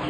[0.00, 0.06] Jeg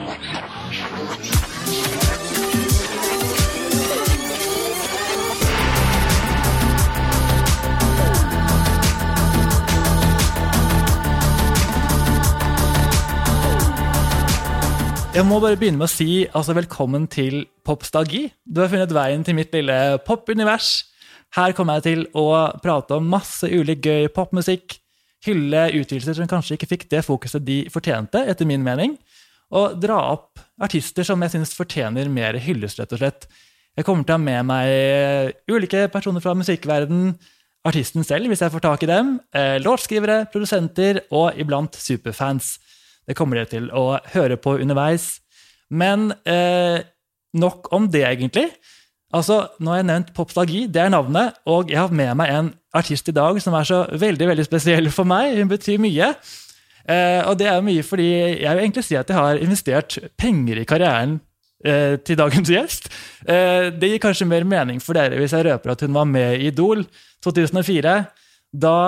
[15.27, 18.29] må bare begynne med å si altså, velkommen til Popstagi.
[18.46, 20.84] Du har funnet veien til mitt lille popunivers.
[21.34, 22.29] Her kommer jeg til å
[22.62, 24.79] prate om masse ulik gøy popmusikk.
[25.27, 28.95] Hylle utvidelser som kanskje ikke fikk det fokuset de fortjente, etter min mening.
[29.51, 33.27] Og dra opp artister som jeg syns fortjener mer hyllest, rett og slett.
[33.79, 37.15] Jeg kommer til å ha med meg ulike personer fra musikkverden,
[37.66, 42.59] artisten selv, hvis jeg får tak i dem, eh, låtskrivere, produsenter og iblant superfans.
[43.07, 45.21] Det kommer dere til å høre på underveis.
[45.71, 46.82] Men eh,
[47.35, 48.51] nok om det, egentlig.
[49.12, 52.52] Altså, Nå har jeg nevnt Popstalgi, det er navnet, og jeg har med meg en
[52.74, 55.37] artist i dag som er så veldig veldig spesiell for meg.
[55.38, 56.15] Hun betyr mye.
[56.91, 58.09] Eh, og det er mye fordi
[58.43, 61.19] jeg vil egentlig si at jeg har investert penger i karrieren
[61.65, 62.91] eh, til dagens gjest.
[63.27, 66.41] Eh, det gir kanskje mer mening for dere hvis jeg røper at hun var med
[66.41, 66.84] i Idol
[67.24, 67.97] 2004.
[68.50, 68.78] Da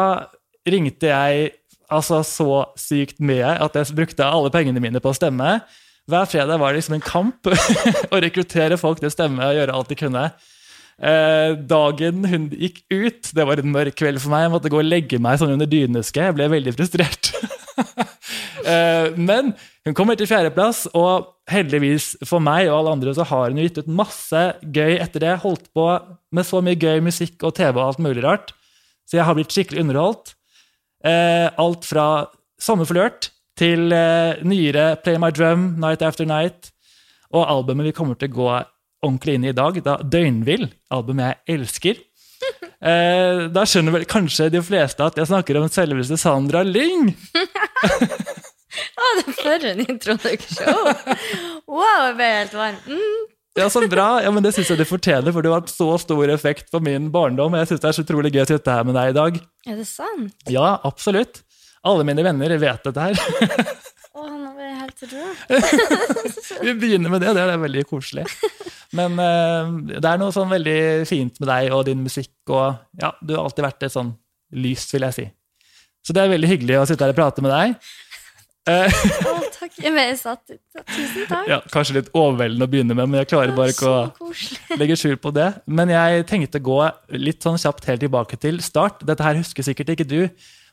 [0.68, 1.52] ringte jeg
[1.92, 5.58] altså så sykt mye at jeg brukte alle pengene mine på å stemme.
[6.10, 7.50] Hver fredag var det liksom en kamp
[8.12, 10.24] å rekruttere folk til å stemme og gjøre alt de kunne.
[11.02, 14.44] Eh, dagen hun gikk ut, det var en mørk kveld for meg.
[14.44, 16.28] Jeg måtte gå og legge meg sånn under dyneske.
[16.28, 17.32] Jeg ble veldig frustrert.
[18.70, 19.50] eh, men
[19.82, 23.80] hun kommer til fjerdeplass, og heldigvis for meg og alle andre så har hun gitt
[23.82, 25.34] ut masse gøy etter det.
[25.42, 25.88] Holdt på
[26.30, 28.54] med så mye gøy musikk og TV og alt mulig rart.
[29.02, 30.36] Så jeg har blitt skikkelig underholdt.
[31.02, 32.28] Eh, alt fra
[32.62, 36.70] sommerflørt til nyere Play My Drum, Night After Night.
[37.34, 38.52] Og albumet vi kommer til å gå
[39.02, 42.02] ordentlig inn i i dag, da Døgnvill, albumet jeg elsker.
[42.82, 47.12] Eh, da skjønner vel kanskje de fleste at jeg snakker om selveste Sandra Lyng.
[48.98, 50.88] Å, det for en introduksjon!
[51.70, 52.80] Wow, jeg ble helt varm.
[52.90, 53.20] Mm.
[53.60, 54.08] Ja, så bra.
[54.24, 56.80] Ja, men Det syns jeg du fortjener, for du har hatt så stor effekt på
[56.82, 57.54] min barndom.
[57.60, 59.40] Jeg syns det er så utrolig gøy å sitte her med deg i dag.
[59.68, 60.34] Er det sant?
[60.50, 61.42] Ja, absolutt.
[61.86, 63.14] Alle mine venner vet dette her.
[64.12, 65.44] Å, nå blir jeg helt rød.
[66.66, 67.32] Vi begynner med det.
[67.32, 68.26] Det er veldig koselig.
[68.92, 73.14] Men uh, det er noe sånn veldig fint med deg og din musikk, og ja,
[73.24, 74.12] du har alltid vært et sånn
[74.52, 75.26] lys, vil jeg si.
[76.04, 77.92] Så det er veldig hyggelig å sitte her og prate med deg.
[78.68, 79.78] Å, takk.
[79.82, 80.60] Jeg ble satt ut.
[80.92, 81.48] Tusen takk.
[81.50, 85.16] ja, kanskje litt overveldende å begynne med, men jeg klarer bare ikke å legge skjul
[85.22, 85.48] på det.
[85.66, 86.78] Men jeg tenkte å gå
[87.16, 89.02] litt sånn kjapt helt tilbake til start.
[89.08, 90.20] Dette her husker sikkert ikke du,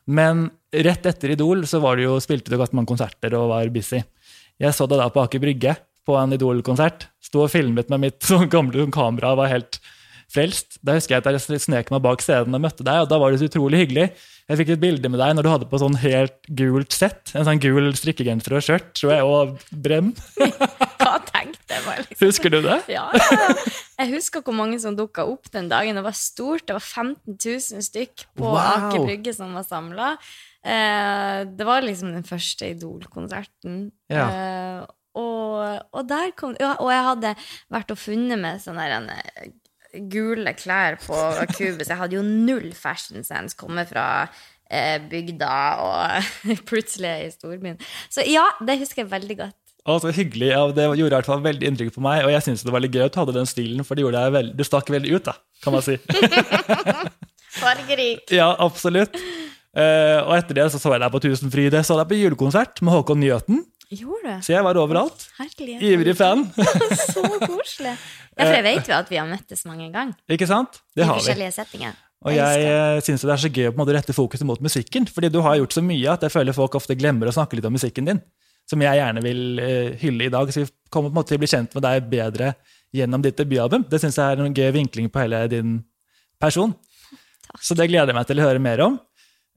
[0.06, 3.70] men rett etter Idol så var det jo, spilte du ganske mange konserter og var
[3.74, 4.02] busy.
[4.60, 7.08] Jeg så deg da på Aker Brygge på en Idol-konsert.
[7.22, 9.80] Sto og filmet med mitt sånn gamle kamera og var helt
[10.30, 10.78] frelst.
[10.86, 13.32] Da husker jeg at jeg snek meg bak scenen og møtte deg, og da var
[13.32, 14.10] det så utrolig hyggelig.
[14.50, 17.32] Jeg fikk et bilde med deg når du hadde på sånn helt gult sett.
[17.38, 20.12] En sånn gul strikkegenser og skjørt, tror jeg, og brem.
[21.00, 22.26] Hva tenkte jeg bare, liksom?
[22.26, 22.80] Husker du det?
[22.90, 23.54] Ja, ja, ja.
[24.00, 25.98] Jeg husker hvor mange som dukka opp den dagen.
[25.98, 26.66] Det var stort.
[26.68, 28.60] Det var 15 000 stykk på Wow.
[28.60, 30.14] Aker Brygge som var samla.
[30.64, 33.90] Eh, det var liksom den første Idol-konserten.
[34.12, 34.26] Ja.
[34.28, 34.86] Eh,
[35.20, 37.32] og, og der kom ja, Og jeg hadde
[37.74, 39.50] vært og funnet med sånne der, eh,
[40.10, 41.18] gule klær på
[41.56, 41.88] Cubus.
[41.88, 44.06] Jeg hadde jo null fashion sense, komme fra
[44.70, 46.30] eh, bygda og
[46.70, 47.80] plutselig i storbyen.
[48.12, 49.59] Så ja, det husker jeg veldig godt.
[49.88, 50.50] Å, så hyggelig.
[50.52, 52.84] Ja, det gjorde i hvert fall veldig inntrykk på meg, og jeg syntes det var
[52.84, 54.54] litt gøy at du hadde den stilen, for det gjorde jeg veld...
[54.58, 55.96] det stakk veldig ut, da, kan man si.
[57.60, 58.28] Fargerik.
[58.30, 59.16] ja, absolutt.
[59.70, 61.74] Uh, og etter det så så jeg deg på Tusenfryd.
[61.78, 63.60] Jeg så deg på julekonsert med Håkon du?
[63.90, 65.24] så jeg var overalt.
[65.38, 65.80] Herlig.
[65.82, 66.44] Ivrig fan.
[67.10, 67.96] Så koselig.
[68.36, 70.14] Ja, for jeg vet jo at vi har møttes mange ganger.
[70.30, 70.78] Ikke sant?
[70.94, 71.24] Det I har vi.
[71.24, 71.96] forskjellige settinger.
[72.20, 75.40] Og jeg eh, syns det er så gøy å rette fokuset mot musikken, fordi du
[75.42, 78.06] har gjort så mye at jeg føler folk ofte glemmer å snakke litt om musikken
[78.06, 78.20] din,
[78.70, 80.50] som jeg gjerne vil eh, hylle i dag.
[80.52, 82.52] Så vi kommer på en måte til å bli kjent med deg bedre
[82.94, 83.86] gjennom ditt debutalbum.
[83.90, 85.78] Det syns jeg er en gøy vinkling på hele din
[86.40, 86.74] person.
[87.46, 87.62] Takk.
[87.66, 88.98] Så det gleder jeg meg til å høre mer om.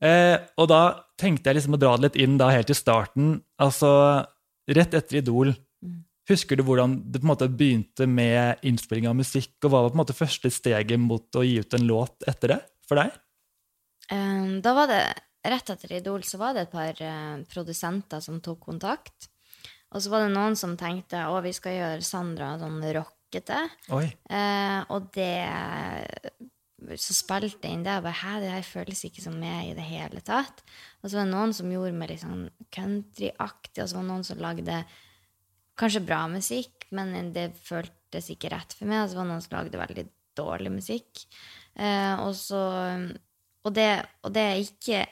[0.03, 0.83] Eh, og da
[1.19, 3.35] tenkte jeg liksom å dra det litt inn da helt til starten.
[3.61, 3.91] Altså
[4.73, 5.53] rett etter Idol.
[6.29, 9.91] Husker du hvordan det på en måte begynte med innspilling av musikk, og hva var
[9.91, 13.11] på en måte første steget mot å gi ut en låt etter det for deg?
[14.11, 15.01] Um, da var det,
[15.43, 19.29] Rett etter Idol så var det et par uh, produsenter som tok kontakt.
[19.93, 23.59] Og så var det noen som tenkte å, vi skal gjøre Sandra sånn rockete.
[23.93, 25.37] Eh, og det
[26.97, 29.75] Så spilte jeg inn det, og bare hæ, det her føles ikke som meg i
[29.77, 30.63] det hele tatt.
[31.01, 34.09] Og så var det noen som gjorde meg litt sånn countryaktig, og så var det
[34.09, 34.79] noen som lagde
[35.79, 39.05] kanskje bra musikk, men det føltes ikke rett for meg.
[39.05, 40.07] Og så var det noen som lagde veldig
[40.37, 41.23] dårlig musikk.
[41.77, 42.63] Uh, og så
[43.63, 43.91] og det,
[44.25, 45.05] og det er ikke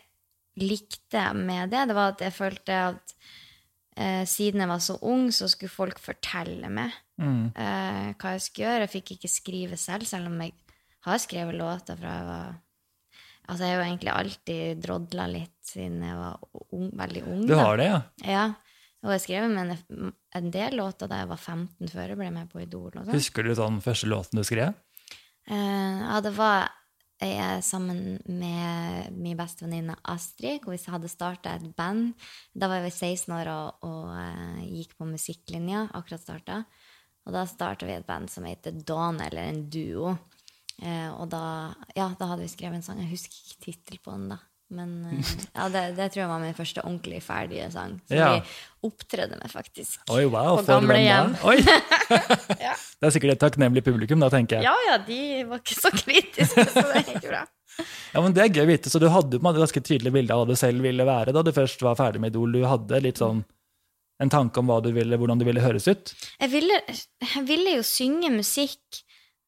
[0.60, 3.14] likte med det, det var at jeg følte at
[3.98, 7.52] eh, siden jeg var så ung, så skulle folk fortelle meg Mm.
[7.54, 8.86] eh, hva jeg skulle gjøre.
[8.88, 10.56] Jeg fikk ikke skrive selv, selv om jeg
[11.06, 12.56] har skrevet låter fra jeg var
[13.52, 16.40] Altså, jeg har jo egentlig alltid drodla litt siden jeg var
[16.72, 17.42] ung, veldig ung.
[17.46, 17.60] Du da.
[17.66, 18.02] har det, ja?
[18.26, 18.44] Ja.
[19.04, 22.30] Og jeg skrev med en, en del låter da jeg var 15, før jeg ble
[22.32, 22.92] med på Idol.
[22.96, 23.10] sånn.
[23.12, 24.74] Husker du den første låten du skrev?
[25.50, 25.56] Eh,
[26.06, 26.70] ja, det var
[27.22, 32.16] jeg er sammen med min bestevenninne Astrid, hvor vi hadde starta et band.
[32.58, 36.62] Da var jeg 16 år og, og eh, gikk på musikklinja, akkurat starta.
[37.28, 40.16] Og da starta vi et band som heter Dawn, eller en duo.
[40.82, 41.44] Eh, og da,
[41.94, 43.04] ja, da hadde vi skrevet en sang.
[43.04, 44.42] Jeg husker ikke tittelen på den, da.
[44.72, 47.98] Men eh, ja, det, det tror jeg var min første ordentlig ferdige sang.
[48.08, 48.30] Som Ja.
[48.38, 50.00] vi opptredde med, faktisk.
[50.10, 51.36] Oi, wow, På gamlehjem.
[51.46, 51.58] Oi!
[52.62, 52.74] Ja.
[53.02, 54.68] Det er sikkert et takknemlig publikum, da, tenker jeg.
[54.68, 55.20] ja ja, de
[55.50, 57.46] var ikke så kritiske, så det gikk bra.
[58.12, 58.92] Ja, men Det er gøy å vite.
[58.92, 61.44] Så du hadde på en ganske tydelig bilde av hva du selv ville være da
[61.46, 62.52] du først var ferdig med Idol.
[62.60, 63.42] Du hadde litt sånn
[64.22, 66.12] en tanke om du ville, hvordan du ville høres ut.
[66.40, 66.78] Jeg ville,
[67.26, 69.02] jeg ville jo synge musikk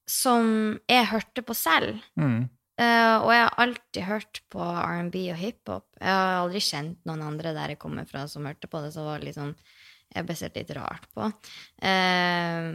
[0.10, 2.02] som jeg hørte på selv.
[2.20, 2.48] Mm.
[2.84, 5.88] Eh, og jeg har alltid hørt på R&B og hiphop.
[6.00, 9.08] Jeg har aldri kjent noen andre der jeg kommer fra som hørte på det, så
[9.08, 9.56] var det liksom
[10.14, 11.26] jeg ble sett litt rart på.
[11.82, 12.68] Eh,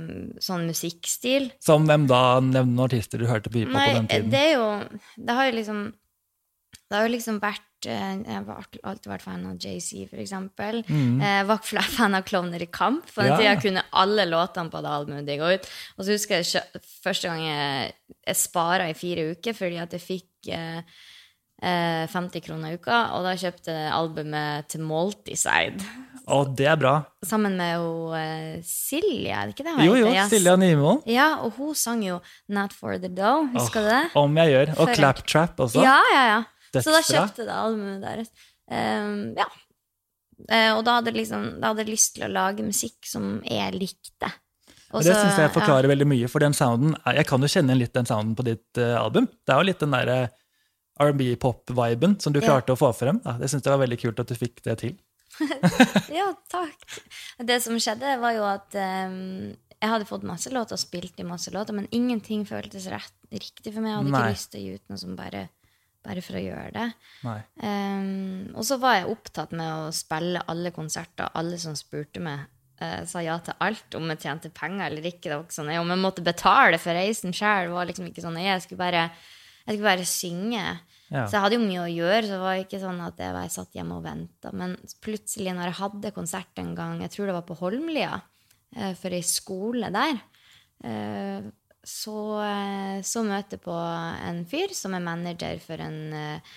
[0.42, 1.52] sånn musikkstil.
[1.62, 2.40] Som hvem da?
[2.42, 4.32] Nevn noen artister du hørte på hiphop på den tiden.
[4.32, 4.66] det er jo
[5.14, 5.82] Det har jo liksom
[6.88, 10.80] Det har jo liksom vært eh, Jeg har alltid- vært fan av JC, for eksempel.
[10.88, 11.20] Mm.
[11.20, 11.58] Jeg var
[11.98, 13.06] fan av Klovner i kamp.
[13.12, 13.36] På den Ja.
[13.36, 15.68] tida kunne alle låtene på det albumet de ga ut.
[15.98, 16.64] Og så husker jeg
[17.04, 17.92] første gang jeg,
[18.26, 20.82] jeg spara i fire uker fordi at jeg fikk eh,
[21.62, 25.84] eh, 50 kroner i uka, og da kjøpte jeg albumet til Multiside.
[26.28, 26.92] Å, det er bra.
[27.24, 30.14] Sammen med jo, uh, Silje, er det ikke det Jo, jo, yes.
[30.14, 31.00] Ja, Silja Nymoen.
[31.08, 32.18] Ja, og hun sang jo
[32.52, 34.02] Not For The Dough, husker du det?
[34.14, 34.74] Om jeg gjør.
[34.76, 35.82] Og Clap Claptrap også.
[35.82, 36.42] Ja, ja, ja.
[36.74, 38.32] Så da kjøpte jeg det albumet deres.
[38.68, 39.46] Um, ja.
[40.38, 43.38] Uh, og da hadde, jeg liksom, da hadde jeg lyst til å lage musikk som
[43.46, 44.30] jeg likte.
[44.88, 45.52] Også, Og det syns jeg ja.
[45.52, 48.80] forklarer veldig mye, for den sounden Jeg kan jo kjenne litt den sounden på ditt
[48.80, 49.26] uh, album.
[49.44, 50.18] Det er jo litt den derre
[50.98, 52.46] R&B-pop-viben som du Ja.
[52.46, 53.20] klarte å få frem.
[53.24, 53.36] Da.
[53.38, 54.96] Det syns jeg var veldig kult at du fikk det til.
[56.18, 56.82] Ja, takk.
[57.44, 61.26] Det som skjedde, var jo at um, jeg hadde fått masse låter og spilt i
[61.26, 63.92] masse låter, men ingenting føltes rett, riktig for meg.
[63.92, 64.22] Jeg hadde Nei.
[64.24, 65.44] ikke lyst til å gi ut noe som bare,
[66.08, 66.86] bare for å gjøre det.
[67.64, 71.28] Ehm, og så var jeg opptatt med å spille alle konserter.
[71.38, 72.46] Alle som spurte meg,
[72.80, 73.96] uh, sa ja til alt.
[73.98, 75.26] Om jeg tjente penger eller ikke.
[75.26, 78.40] Det var ikke sånn, Om jeg måtte betale for reisen sjøl, var liksom ikke sånn.
[78.40, 79.08] Jeg skulle bare,
[79.66, 80.64] jeg skulle bare synge.
[81.08, 81.24] Ja.
[81.24, 83.52] Så jeg hadde jo mye å gjøre, så det var ikke sånn at jeg, var,
[83.52, 84.52] satt hjemme og venta.
[84.52, 84.74] Men
[85.04, 88.18] plutselig, når jeg hadde konsert en gang, jeg tror det var på Holmlia,
[88.76, 90.20] uh, for ei skole der,
[90.84, 91.48] eh,
[91.88, 93.76] så, eh, så møter jeg på
[94.28, 96.52] en fyr som er manager for en eh,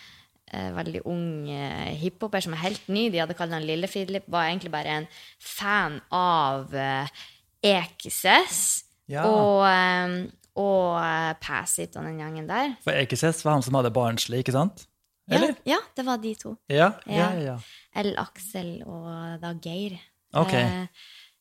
[0.51, 3.07] eh, veldig ung uh, hiphoper som er helt ny.
[3.13, 4.28] De hadde kalt han Lille Filip.
[4.31, 5.07] Var egentlig bare en
[5.39, 7.25] fan av uh,
[7.63, 9.25] Ekises Ja.
[9.28, 10.18] og, um,
[10.60, 12.75] og uh, Passit og den gjengen der.
[12.84, 14.86] For Ekises var han som hadde barnslig, ikke sant?
[15.31, 15.56] Eller?
[15.63, 16.56] Ja, ja, det var de to.
[16.68, 17.57] Ja, ja, Ja.
[18.01, 18.13] L.
[18.19, 19.95] Aksel og da Geir.
[20.36, 20.63] Okay.
[20.63, 20.88] Uh,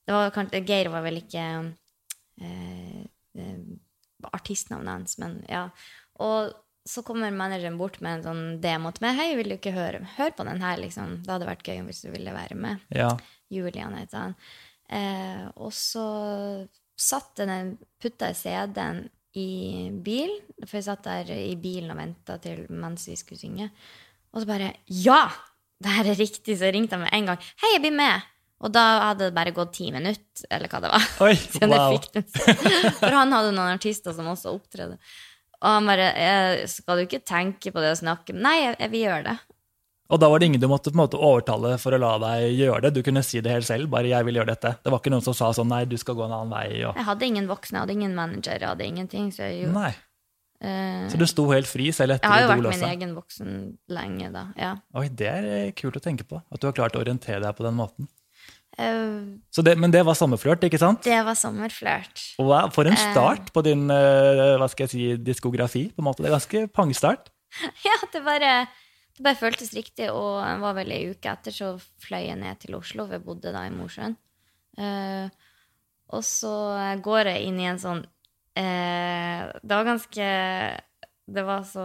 [0.06, 1.42] det var, Geir var vel ikke
[2.42, 3.02] eh,
[4.32, 5.68] artistnavnet hans, men ja.
[6.20, 6.52] Og
[6.88, 9.18] så kommer manageren bort med en sånn demo til meg.
[9.18, 11.20] 'Hei, vil du ikke høre, høre på den her?' liksom.
[11.22, 12.80] Det hadde vært gøy hvis du ville være med.
[12.94, 13.12] ja.
[13.50, 14.34] Julian heter han.
[14.90, 16.68] Eh, og så
[16.98, 20.30] satt den, putta jeg CD-en i bil,
[20.64, 22.38] for jeg satt der i bilen og venta
[22.70, 23.70] mens vi skulle synge.
[24.32, 25.28] Og så bare Ja!
[25.82, 26.58] Det her er riktig!
[26.58, 27.38] Så jeg ringte han med en gang.
[27.38, 28.22] 'Hei, jeg blir med!'
[28.60, 31.04] Og da hadde det bare gått ti minutter, eller hva det var.
[31.24, 31.34] Oi,
[31.70, 31.94] wow.
[33.00, 34.98] For han hadde noen artister som også opptredde.
[35.60, 38.90] Og han bare «Eh, 'Skal du ikke tenke på det og snakke?' Nei, jeg, jeg
[38.92, 39.38] vil gjøre det.
[40.10, 42.56] Og da var det ingen du måtte på en måte overtale for å la deg
[42.58, 42.90] gjøre det.
[42.96, 43.88] Du kunne si det helt selv.
[43.92, 44.74] bare 'jeg vil gjøre dette'.
[44.82, 46.84] Det var ikke noen som sa sånn 'nei, du skal gå en annen vei'.
[46.88, 46.96] Og...
[46.96, 49.30] Jeg hadde ingen voksne, jeg hadde ingen manager, jeg hadde ingenting.
[49.32, 49.94] Så jeg, gjorde- Nei.
[50.60, 54.32] eh, Så du sto helt fri selv Jeg har jo vært min egen voksen lenge,
[54.32, 54.46] da.
[54.56, 54.76] Ja.
[54.94, 56.42] Oi, det er kult å tenke på.
[56.52, 58.08] At du har klart å orientere deg på den måten.
[58.78, 61.02] Eh, Så det, men det var sommerflørt, ikke sant?
[61.04, 62.22] det var sommerflørt.
[62.38, 65.88] Wow, for en start på din eh, hva skal jeg si, diskografi.
[65.94, 66.22] på en måte.
[66.22, 67.30] Det er ganske pangstart.
[67.84, 68.52] Ja, det bare,
[69.16, 72.60] det bare føltes riktig, og det var vel ei uke etter så fløy jeg ned
[72.62, 74.14] til Oslo, for jeg bodde da i Mosjøen.
[74.78, 75.26] Eh,
[76.14, 76.52] og så
[77.02, 78.00] går jeg inn i en sånn
[78.58, 80.28] eh, Det var ganske
[81.26, 81.84] Det var så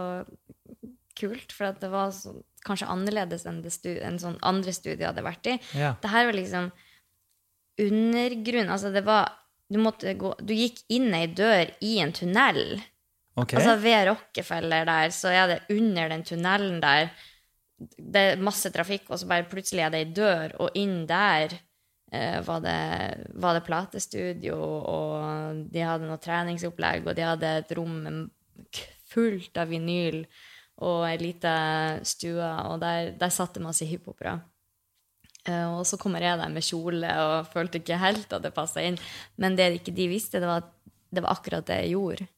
[1.18, 2.32] kult, for det var så,
[2.66, 5.56] kanskje annerledes enn det stu, en sånn andre studier hadde vært i.
[5.78, 5.94] Ja.
[6.02, 6.70] Det her var liksom
[7.86, 8.72] undergrunn.
[8.72, 9.32] Altså, det var
[9.68, 12.78] Du gå Du gikk inn ei dør i en tunnel.
[13.36, 13.58] Okay.
[13.58, 17.10] Altså ved Rockefeller der, så er det under den tunnelen der
[17.76, 21.52] Det er masse trafikk, og så bare plutselig er det ei dør, og inn der
[22.12, 22.78] eh, var, det,
[23.34, 27.98] var det platestudio, og de hadde noe treningsopplegg, og de hadde et rom
[29.12, 30.22] fullt av vinyl
[30.84, 31.56] og ei lita
[32.04, 34.38] stue, og der, der satt det masse hiphopere.
[35.46, 38.84] Eh, og så kommer jeg der med kjole og følte ikke helt at det passa
[38.84, 38.98] inn.
[39.40, 40.66] Men det ikke de visste, det var
[41.16, 42.28] det var akkurat det jeg gjorde.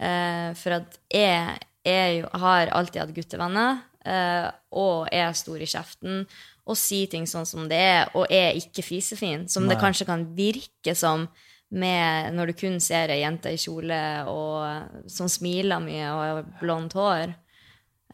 [0.00, 6.24] Eh, for at jeg, jeg har alltid hatt guttevenner, eh, og er stor i kjeften,
[6.64, 10.24] og sier ting sånn som det er, og er ikke fisefin, som det kanskje kan
[10.36, 11.26] virke som
[11.74, 13.98] med, når du kun ser ei jente i kjole
[14.30, 17.34] og, som smiler mye og har blondt hår.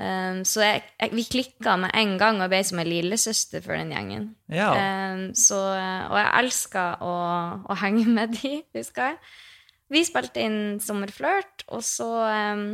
[0.00, 3.76] Um, så jeg, jeg, vi klikka med en gang og ble som en lillesøster for
[3.76, 4.30] den gjengen.
[4.48, 4.70] Ja.
[5.12, 7.14] Um, så, og jeg elska å,
[7.68, 9.18] å henge med de, husker jeg.
[9.90, 12.08] Vi spilte inn Sommerflørt, og så
[12.54, 12.64] um,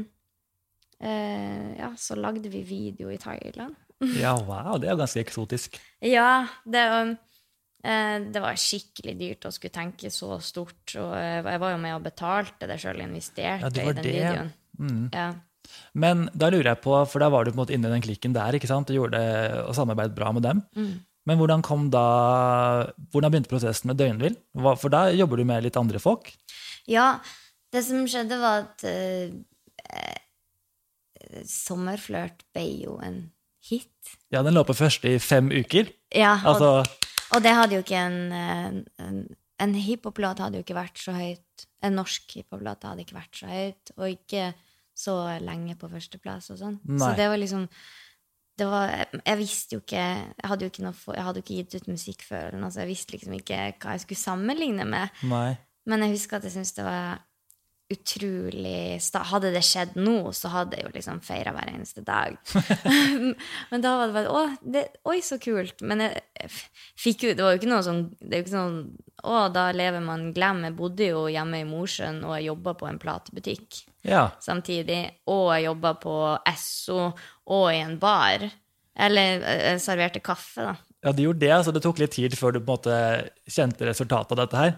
[1.03, 3.75] uh, Ja, så lagde vi video i Thailand.
[4.23, 5.79] ja, wow, det er jo ganske eksotisk.
[6.05, 6.83] Ja, det,
[7.81, 10.85] eh, det var skikkelig dyrt å skulle tenke så stort.
[11.01, 13.97] Og jeg, jeg var jo med og betalte det sjøl, investerte Ja, det i var
[13.97, 14.13] den det.
[14.19, 14.53] videoen.
[14.77, 15.05] Mm.
[15.17, 15.31] Ja.
[15.95, 18.05] Men da lurer jeg på, for da var du på en måte inne i den
[18.05, 18.89] klikken der, ikke sant?
[18.89, 19.21] Du gjorde
[19.65, 20.63] og samarbeidet bra med dem.
[20.77, 20.95] Mm.
[21.27, 22.07] Men hvordan kom da,
[23.11, 24.37] hvordan begynte prosessen med Døgnvill?
[24.79, 26.31] For da jobber du med litt andre folk?
[26.87, 27.17] Ja,
[27.75, 29.35] det som skjedde var at uh,
[31.51, 33.25] Sommerflørt ble jo en
[33.67, 34.15] hit.
[34.31, 35.91] Ja, den lå på første i fem uker.
[36.15, 36.71] Ja, og, Altså,
[37.35, 39.19] og det hadde jo ikke en En, en,
[39.59, 41.67] en hiphop-låt hadde jo ikke vært så høyt.
[41.83, 44.53] En norsk hiphop-låt hadde ikke vært så høyt, og ikke
[44.97, 46.81] så lenge på førsteplass og sånn.
[46.97, 47.69] Så det var liksom
[48.57, 51.57] det var, jeg visste jo ikke Jeg hadde jo ikke, noe, jeg hadde jo ikke
[51.59, 55.23] gitt ut musikk før, Altså jeg visste liksom ikke hva jeg skulle sammenligne med.
[55.29, 55.59] nei.
[55.87, 57.21] Men jeg husker at jeg syntes det var
[57.93, 58.99] utrolig
[59.31, 62.37] Hadde det skjedd nå, så hadde jeg jo liksom feira hver eneste dag.
[63.71, 65.83] Men da var det bare Å, det, oi, så kult.
[65.87, 66.51] Men jeg, jeg
[67.03, 68.79] fikk jo Det var jo ikke noe sånn Det er jo ikke sånn
[69.27, 70.65] Å, da lever man glam.
[70.67, 74.29] Jeg bodde jo hjemme i Mosjøen, og jeg jobba på en platebutikk Ja.
[74.45, 75.01] samtidig.
[75.33, 76.17] Og jeg jobba på
[76.47, 78.45] Esso og i en bar.
[78.97, 80.77] Eller eh, jeg serverte kaffe, da.
[81.05, 83.01] ja, du gjorde det, altså det tok litt tid før du på en måte
[83.51, 84.77] kjente resultatet av dette her.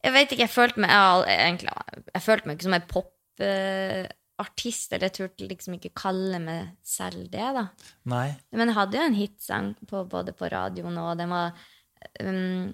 [0.00, 1.72] Jeg vet ikke, jeg følte meg jeg, egentlig,
[2.14, 7.26] jeg følte meg ikke som en popartist, eller jeg turte liksom ikke kalle meg selv
[7.32, 7.66] det, da.
[8.08, 8.28] Nei.
[8.56, 11.52] Men jeg hadde jo en hitsang på, både på radioen, og den var
[12.24, 12.70] um,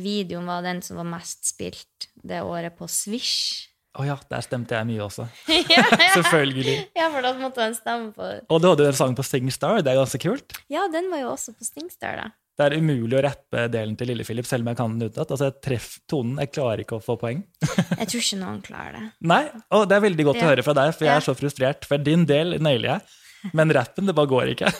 [0.00, 3.70] Videoen var den som var mest spilt det året på Swish.
[3.98, 5.26] Å ja, der stemte jeg mye også.
[5.74, 6.10] ja, ja.
[6.14, 6.76] Selvfølgelig.
[6.98, 9.80] ja, for da måtte han stemme på Og du hadde jo en sang på Stingstar,
[9.82, 10.54] det er ganske kult.
[10.70, 12.28] Ja, den var jo også på Stingstar, da.
[12.60, 15.30] Det er umulig å rappe delen til Lille Philip, selv om jeg kan den utenat.
[15.32, 16.36] Altså, treff tonen.
[16.44, 17.40] Jeg klarer ikke å få poeng.
[17.64, 19.04] jeg tror ikke noen klarer det.
[19.32, 19.40] Nei,
[19.76, 20.44] og det er veldig godt ja.
[20.44, 21.88] å høre fra deg, for jeg er så frustrert.
[21.88, 23.16] For din del nailer jeg,
[23.56, 24.74] men rappen, det bare går ikke.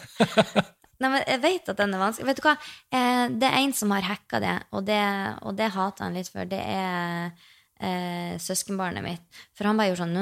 [1.00, 2.28] Nei, men Jeg vet at den er vanskelig.
[2.28, 2.56] Vet du hva?
[2.92, 5.00] Eh, det er en som har hacka det, og det,
[5.48, 6.44] og det hater han litt for.
[6.50, 7.32] Det er
[7.80, 9.24] eh, søskenbarnet mitt.
[9.56, 10.18] For han bare gjorde sånn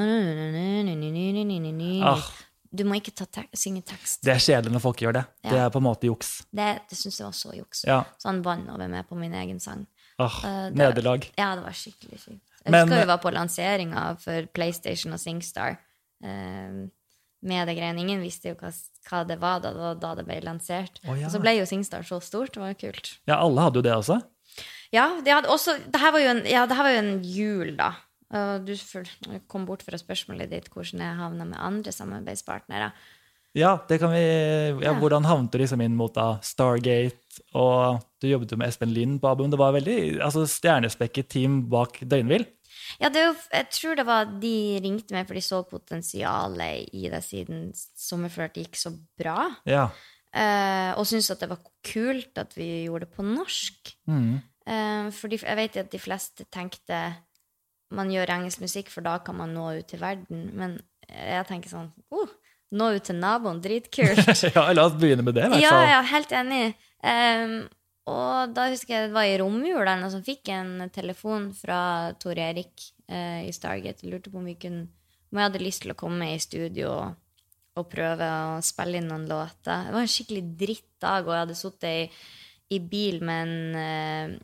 [2.07, 2.23] ah.
[2.69, 4.21] Du må ikke ta te synge tekst.
[4.25, 5.23] Det er kjedelig når folk gjør det.
[5.47, 6.35] Det er på en måte juks.
[6.53, 7.81] Det, det syns jeg var så juks.
[7.89, 8.03] Ja.
[8.21, 9.87] Så han vant over meg på min egen sang.
[10.19, 11.25] Åh, uh, nederlag.
[11.39, 12.45] Ja, det var skikkelig kjipt.
[12.59, 15.79] Jeg Men- husker vi var på lanseringa for PlayStation og SingStar.
[16.21, 16.89] Uh,
[17.41, 18.01] med det greiene.
[18.03, 18.71] Ingen visste jo hva,
[19.07, 20.99] hva det var da, da, det ble lansert.
[21.07, 21.29] Oh, ja.
[21.29, 22.53] Og så ble jo SingStar så stort.
[22.53, 23.13] Det var jo kult.
[23.29, 24.19] Ja, alle hadde jo det også.
[24.91, 27.73] Ja, det, også, det her var jo en, ja, det her var jo en jul,
[27.79, 27.93] da.
[28.29, 28.73] Du
[29.49, 32.91] kom bort fra spørsmålet ditt hvordan jeg havna med andre samarbeidspartnere.
[33.57, 34.21] Ja, det kan vi,
[34.83, 34.93] ja.
[34.93, 39.17] Hvordan havnet du liksom inn mot da Stargate, og du jobbet jo med Espen Lind
[39.23, 39.49] på Abum.
[39.49, 42.45] Det var veldig altså, stjernespekket team bak Døgnvill.
[43.01, 47.09] Ja, det jo, jeg tror det var de ringte meg, for de så potensialet i
[47.11, 49.49] det siden Sommerflørt gikk så bra.
[49.69, 49.89] Ja.
[50.29, 53.95] Uh, og syntes at det var kult at vi gjorde det på norsk.
[54.09, 54.37] Mm.
[54.69, 57.01] Uh, for de, jeg vet at de fleste tenkte
[57.95, 60.49] man gjør engelsk musikk, for da kan man nå ut til verden.
[60.57, 60.77] Men
[61.09, 62.29] jeg tenker sånn oh,
[62.69, 64.19] Nå ut til naboen, dritkult.
[64.53, 65.87] ja, la oss begynne med det, i hvert Ja, fall.
[65.89, 66.59] ja, helt enig.
[67.01, 67.55] Um,
[68.13, 71.79] og da husker jeg det var i romjula, og så fikk en telefon fra
[72.21, 74.05] Tor Erik uh, i Stargate.
[74.05, 74.83] Jeg lurte på om, kunne,
[75.31, 77.17] om jeg hadde lyst til å komme i studio og,
[77.81, 79.87] og prøve å spille inn noen låter.
[79.89, 82.29] Det var en skikkelig drittdag, og jeg hadde sittet i,
[82.77, 84.37] i bil med en, eh,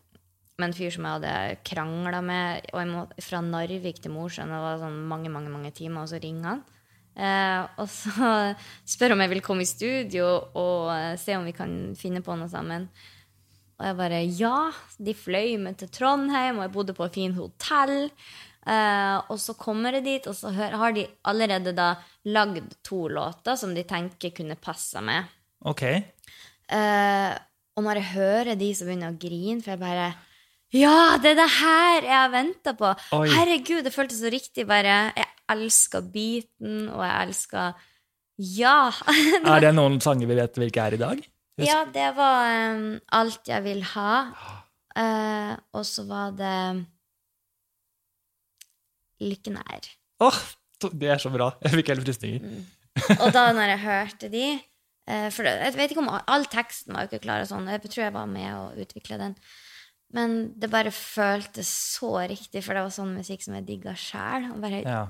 [0.59, 4.53] med en fyr som jeg hadde krangla med og jeg må, fra Narvik til Mosjøen.
[4.53, 6.63] Det var sånn mange, mange, mange timer, og så ringer han.
[7.15, 8.29] Eh, og så
[8.95, 12.37] spør om jeg vil komme i studio og eh, se om vi kan finne på
[12.39, 12.87] noe sammen.
[13.75, 14.55] Og jeg bare ja.
[15.03, 17.97] De fløy meg til Trondheim, og jeg bodde på et fint hotell.
[18.65, 21.91] Eh, og så kommer jeg dit, og så har de allerede da
[22.31, 25.27] lagd to låter som de tenker kunne passa med.
[25.67, 25.83] Ok.
[25.85, 27.33] Eh,
[27.75, 30.05] Og når jeg hører de som begynner å grine, for jeg bare
[30.75, 32.89] Ja, det er det her jeg har venta på!
[33.15, 33.27] Oi.
[33.31, 34.65] Herregud, det føltes så riktig.
[34.67, 37.73] bare, Jeg elsker beaten, og jeg elsker
[38.41, 38.91] Ja!
[39.53, 41.21] Er det noen sanger vi vet hvilke er i dag?
[41.55, 44.11] Husk- ja, det var um, Alt jeg vil ha.
[44.95, 46.85] Uh, og så var det
[49.23, 49.87] Lykken er.
[50.19, 50.27] Åh,
[50.83, 51.53] oh, det er så bra.
[51.63, 52.57] Jeg fikk helt frysninger.
[53.21, 57.05] Og da når jeg hørte de uh, For jeg vet ikke om all teksten var
[57.05, 59.37] jo ikke klar, og sånn, jeg tror jeg var med å utvikle den.
[60.15, 64.47] Men det bare føltes så riktig, for det var sånn musikk som jeg digga sjæl.
[64.85, 65.05] Ja.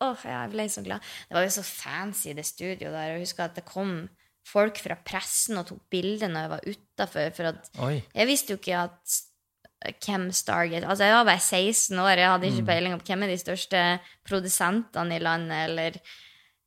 [0.00, 1.04] Åh, jeg ble så glad.
[1.28, 3.14] Det var jo så fancy, det studioet der.
[3.14, 4.04] Jeg husker at det kom
[4.48, 7.34] folk fra pressen og tok bilder når jeg var utafor.
[7.36, 7.96] For at Oi.
[8.14, 9.18] jeg visste jo ikke at
[10.04, 13.32] hvem Stargate Altså, jeg var bare 16 år, jeg hadde ikke peiling på hvem er
[13.32, 13.84] de største
[14.28, 16.00] produsentene i landet, eller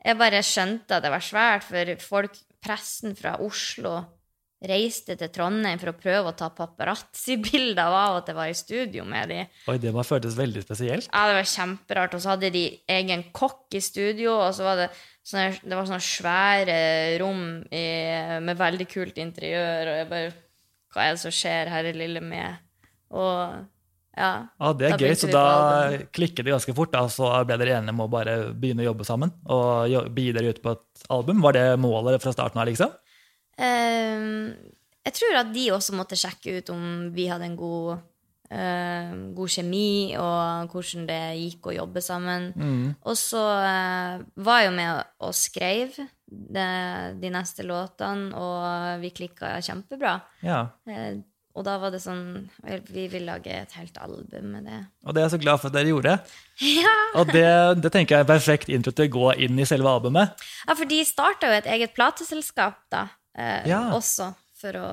[0.04, 4.02] Jeg bare skjønte at det var svært, for folk, pressen fra Oslo
[4.64, 9.06] reiste til Trondheim for å prøve å ta paparazzi-bilder av at jeg var i studio
[9.08, 9.40] med de.
[9.72, 11.10] Oi, det må føltes veldig spesielt.
[11.12, 12.16] Ja, det var kjemperart.
[12.16, 12.64] Og så hadde de
[12.96, 14.88] egen kokk i studio, og så var det
[15.28, 16.80] sånne, det var sånne svære
[17.24, 17.84] rom i,
[18.44, 20.34] med veldig kult interiør, og jeg bare
[20.94, 22.60] Hva er det som skjer her i lille med?
[23.18, 23.64] Og
[24.14, 24.32] ja.
[24.62, 25.46] Ja, Det er gøy, så da
[26.14, 26.92] klikket det ganske fort.
[26.94, 30.62] da, Så ble dere enige om å bare begynne å jobbe sammen og bidra ut
[30.62, 31.42] på et album.
[31.42, 32.94] Var det målet fra starten av, liksom?
[33.62, 34.54] Ehm,
[35.04, 38.10] jeg tror at de også måtte sjekke ut om vi hadde en god,
[38.54, 42.52] Uh, god kjemi, og hvordan det gikk å jobbe sammen.
[43.02, 46.66] Og så uh, var jeg jo med og, og skrev de,
[47.18, 50.20] de neste låtene, og vi klikka kjempebra.
[50.46, 50.60] Ja.
[50.86, 52.48] Uh, og da var det sånn
[52.90, 54.80] Vi vil lage et helt album med det.
[55.06, 56.16] Og det er jeg så glad for at dere gjorde.
[56.84, 57.48] Ja, Og det,
[57.82, 60.38] det tenker jeg er en perfekt intro til å gå inn i selve albumet.
[60.68, 63.82] ja for de starta jo et eget plateselskap da, eh, Ja.
[63.98, 64.34] også.
[64.64, 64.90] For å,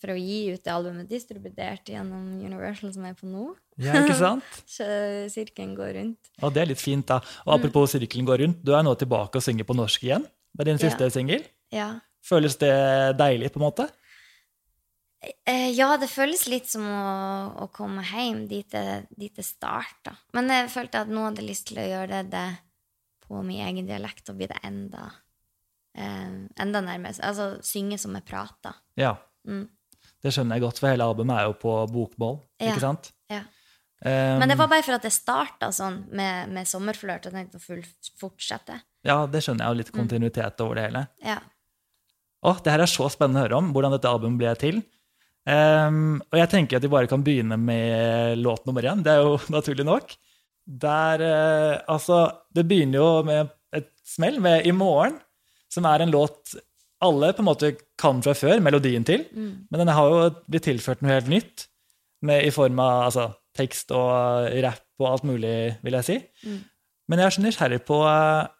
[0.00, 3.50] for å gi ut det albumet distribuert gjennom Universal, som er på nå.
[3.76, 4.46] Ja, ikke sant?
[4.66, 4.86] Så
[5.28, 6.30] sirkelen går rundt.
[6.40, 7.18] Og det er litt fint, da.
[7.44, 10.24] Og apropos sirkelen går rundt, du er nå tilbake og synger på norsk igjen.
[10.56, 11.12] Det er din siste Ja.
[11.12, 11.44] singel.
[11.70, 11.88] Ja.
[12.24, 12.72] Føles det
[13.20, 13.90] deilig, på en måte?
[15.44, 20.14] Eh, ja, det føles litt som å, å komme hjem dit det, dit det starta.
[20.32, 22.46] Men jeg følte at nå hadde jeg lyst til å gjøre det, det
[23.28, 25.10] på min egen dialekt og bli det enda,
[25.96, 27.16] eh, enda nærmere.
[27.22, 28.74] Altså synge som jeg prater.
[28.96, 29.16] Ja.
[29.48, 29.68] Mm.
[30.20, 32.40] Det skjønner jeg godt, for hele albumet er jo på bokmål.
[32.60, 32.72] Ja.
[32.74, 33.12] ikke sant?
[33.30, 33.40] Ja.
[34.04, 37.58] Um, Men det var bare for at det starta sånn med, med sommerflørt, og tenkte
[37.60, 37.82] å full,
[38.20, 38.78] fortsette.
[39.04, 39.70] Ja, det skjønner jeg.
[39.70, 39.80] Og Mm.
[39.80, 41.02] litt kontinuitet over det hele.
[41.24, 41.38] Ja.
[42.44, 44.82] Å, det her er så spennende å høre om, hvordan dette albumet ble til.
[45.48, 49.02] Um, og jeg tenker at vi bare kan begynne med låt nummer én.
[49.04, 50.14] Det er jo naturlig nok.
[50.64, 52.20] Der uh, Altså,
[52.54, 55.16] det begynner jo med et smell med 'I morgen',
[55.70, 56.56] som er en låt
[57.00, 59.24] alle på en måte kan fra før, melodien til.
[59.70, 61.66] Men den har jo blitt tilført noe helt nytt,
[62.26, 66.16] med, i form av altså, tekst og rapp og alt mulig, vil jeg si.
[67.08, 68.50] Men jeg er så nysgjerrig på eh,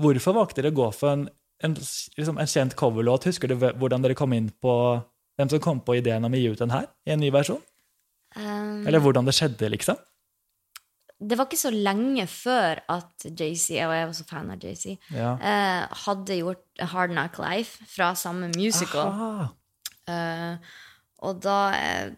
[0.00, 1.24] hvorfor valgte dere å gå for en,
[1.66, 1.74] en,
[2.16, 3.26] liksom en kjent coverlåt?
[3.28, 4.74] Husker du hvordan dere kom inn på
[5.40, 7.60] hvem som kom på ideen om å gi ut den her i en ny versjon?
[8.36, 9.98] Um, Eller hvordan det skjedde, liksom?
[11.20, 14.94] Det var ikke så lenge før at JC, og jeg var så fan av JC,
[15.12, 15.34] Ja.
[15.36, 19.50] eh, hadde gjort Hard Knock Life fra samme musical.
[20.08, 20.56] Eh,
[21.20, 22.10] og da eh,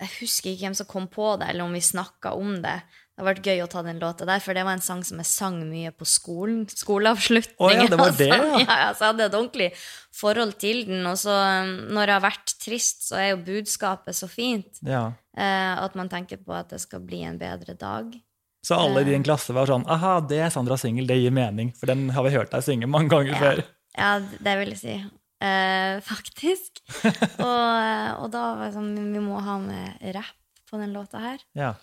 [0.00, 2.76] Jeg husker ikke hvem som kom på det, eller om vi snakka om det.
[3.18, 5.18] Det har vært gøy å ta den låta der, for det var en sang som
[5.18, 6.60] jeg sang mye på skolen.
[6.70, 7.56] Skoleavslutning.
[7.58, 8.60] Oh, ja, det var det, ja.
[8.62, 8.92] ja.
[8.94, 9.68] så jeg hadde et ordentlig
[10.14, 11.02] forhold til den.
[11.10, 15.08] Og så, eh, når det har vært trist, så er jo budskapet så fint Ja.
[15.36, 18.14] eh, at man tenker på at det skal bli en bedre dag.
[18.64, 19.10] Så alle i Eh.
[19.12, 21.72] din klasse var sånn Aha, det er Sandra Singel, det gir mening.
[21.78, 23.38] For den har vi hørt deg synge mange ganger Ja.
[23.40, 23.64] før.
[23.98, 24.96] Ja, det vil jeg si.
[25.40, 26.80] Eh, faktisk.
[27.38, 30.34] og, og da var det sånn Vi må ha med rapp
[30.70, 31.38] på den låta her.
[31.54, 31.74] Ja.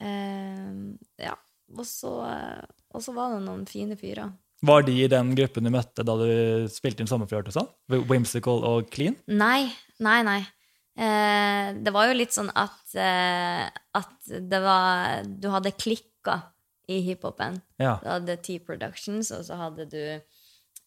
[0.00, 1.34] Eh, ja.
[1.76, 2.10] Og så,
[2.94, 4.32] og så var det noen fine fyrer.
[4.64, 7.70] Var de i den gruppen du møtte da du spilte inn Sommerflørt og sånn?
[8.08, 9.16] Whimsical og Clean?
[9.28, 9.68] Nei,
[10.00, 10.40] nei, nei.
[10.96, 13.66] Eh, det var jo litt sånn at, eh,
[13.98, 15.72] at det var Du hadde
[16.24, 16.40] klikka
[16.86, 17.60] i hiphopen.
[17.76, 17.98] Ja.
[18.02, 20.20] Du hadde T-Productions, og så hadde du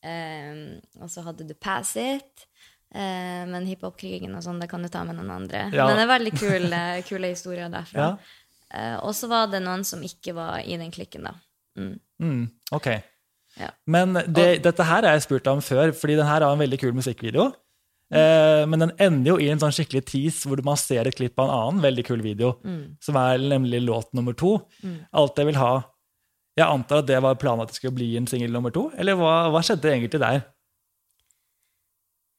[0.05, 2.47] um, Og så hadde du Pass It.
[2.93, 5.67] Uh, men hiphop-krigen og sånn, det kan du ta med noen andre.
[5.73, 5.87] Ja.
[5.87, 8.13] Men det er veldig kule, kule historier derfra.
[8.13, 8.15] Ja.
[8.67, 11.33] Uh, og så var det noen som ikke var i den klikken, da.
[11.77, 11.99] Mm.
[12.21, 12.87] Mm, ok.
[13.57, 13.71] Ja.
[13.89, 16.79] Men det, dette her har jeg spurt om før, fordi den her har en veldig
[16.81, 17.49] kul musikkvideo.
[18.07, 21.39] Eh, men den ender jo i en sånn skikkelig tease hvor man ser et klipp
[21.39, 22.53] av en annen veldig kul video,
[23.03, 24.53] som er nemlig låt nummer to.
[25.11, 25.73] Alt jeg vil ha.
[26.57, 28.87] Jeg antar at det var planen at det skulle bli en singel nummer to?
[28.97, 30.39] Eller hva, hva skjedde egentlig der?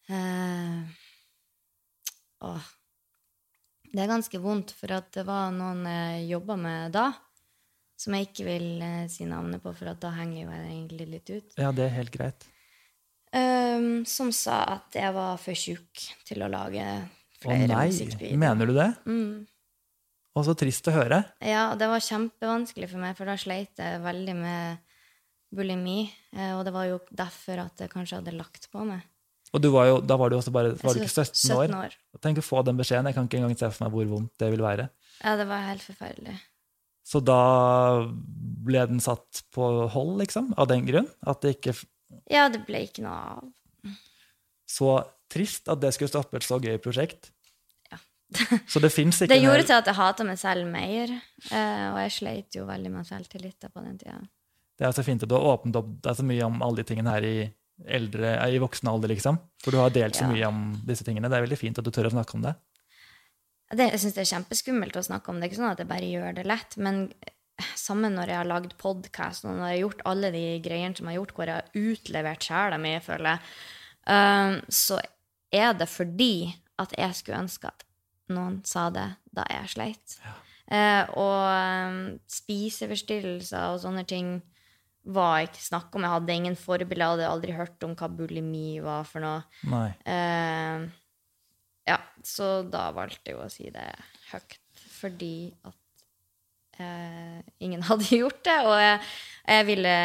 [0.09, 0.89] Uh,
[2.49, 2.65] åh,
[3.93, 7.11] Det er ganske vondt, for at det var noen jeg jobba med da,
[7.99, 11.07] som jeg ikke vil eh, si navnet på, for at da henger jo jeg egentlig
[11.13, 12.49] litt ut, Ja, det er helt greit.
[13.37, 18.41] Ehm, som sa at jeg var for tjukk til å lage Å flere nei, musikkvideoer.
[18.41, 18.89] mener du det?
[19.07, 19.47] Mm.
[20.39, 21.25] Og så trist å høre.
[21.43, 24.79] Ja, det var kjempevanskelig for meg, for da sleit jeg veldig med
[25.55, 29.07] bulimi, eh, og det var jo derfor at jeg kanskje hadde lagt på meg.
[29.57, 31.71] Og du var jo, da var du også bare var du ikke 17 år?
[31.73, 31.97] 17 år.
[32.21, 33.09] Tenk å få den beskjeden.
[33.09, 34.91] Jeg kan ikke engang se for meg hvor vondt det vil være.
[35.23, 36.35] Ja, det var helt forferdelig.
[37.09, 37.41] Så da
[38.69, 40.51] ble den satt på hold, liksom?
[40.61, 41.09] Av den grunn?
[41.25, 41.73] At det ikke
[42.31, 43.97] Ja, det ble ikke noe av.
[44.69, 44.93] Så
[45.33, 47.31] trist at det skulle stoppe et så gøy prosjekt.
[47.93, 47.99] Ja.
[48.73, 51.13] Så det fins ikke Det gjorde til at jeg hata meg selv mer,
[51.51, 54.19] eh, og jeg sleit jo veldig med selvtillit på den tida.
[54.79, 56.87] Det er så fint at du har åpnet opp deg så mye om alle de
[56.87, 57.39] tingene her i,
[57.99, 59.41] eldre, i voksen alder, liksom.
[59.65, 60.31] For du har delt så Ja.
[60.31, 61.29] mye om disse tingene.
[61.29, 62.55] Det er veldig fint at du tør å snakke om det.
[63.73, 65.41] Det, jeg syns det er kjempeskummelt å snakke om.
[65.41, 66.77] Det er ikke sånn at jeg bare gjør det lett.
[66.81, 67.01] Men
[67.79, 71.09] sammen når jeg har lagd podkast, og når jeg har gjort alle de greiene som
[71.09, 73.55] jeg har gjort, hvor jeg har utlevert sjela mi, føler jeg,
[74.09, 75.01] um, så
[75.55, 76.35] er det fordi
[76.79, 77.87] at jeg skulle ønske at
[78.35, 80.19] noen sa det da jeg sleit.
[80.69, 84.35] Eh, og um, spiseforstyrrelser og sånne ting
[85.09, 86.05] var ikke snakk om.
[86.05, 89.41] Jeg hadde ingen forbilder, jeg hadde aldri hørt om hva bulimi var for noe.
[89.71, 89.89] Nei.
[90.05, 90.85] Uh,
[91.89, 93.89] ja, så da valgte jeg å si det
[94.29, 94.59] høyt,
[94.99, 95.79] fordi at
[97.59, 99.01] ingen hadde gjort det, og jeg,
[99.49, 99.97] jeg ville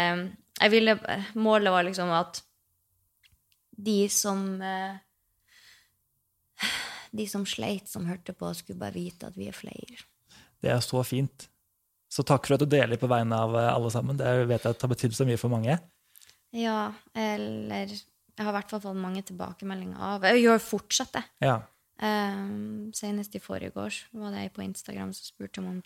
[0.63, 0.97] jeg ville,
[1.39, 2.41] Målet var liksom at
[3.73, 4.99] de som eh,
[7.11, 9.99] De som sleit, som hørte på, skulle bare vite at vi er flere.
[10.63, 11.47] Det er så fint.
[12.09, 14.17] Så takk for at du deler på vegne av eh, alle sammen.
[14.17, 15.77] Det vet jeg at har betydd så mye for mange.
[16.53, 21.23] Ja, eller Jeg har i hvert fall fått mange tilbakemeldinger av Jeg gjør fortsatt det.
[21.45, 21.59] Ja.
[22.03, 25.83] Um, senest i forrige år var det ei på Instagram som spurte om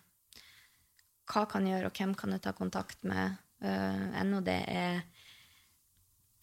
[1.28, 4.42] hva kan jeg gjøre, og hvem kan jeg ta kontakt med uh, ennå.
[4.46, 5.02] Det er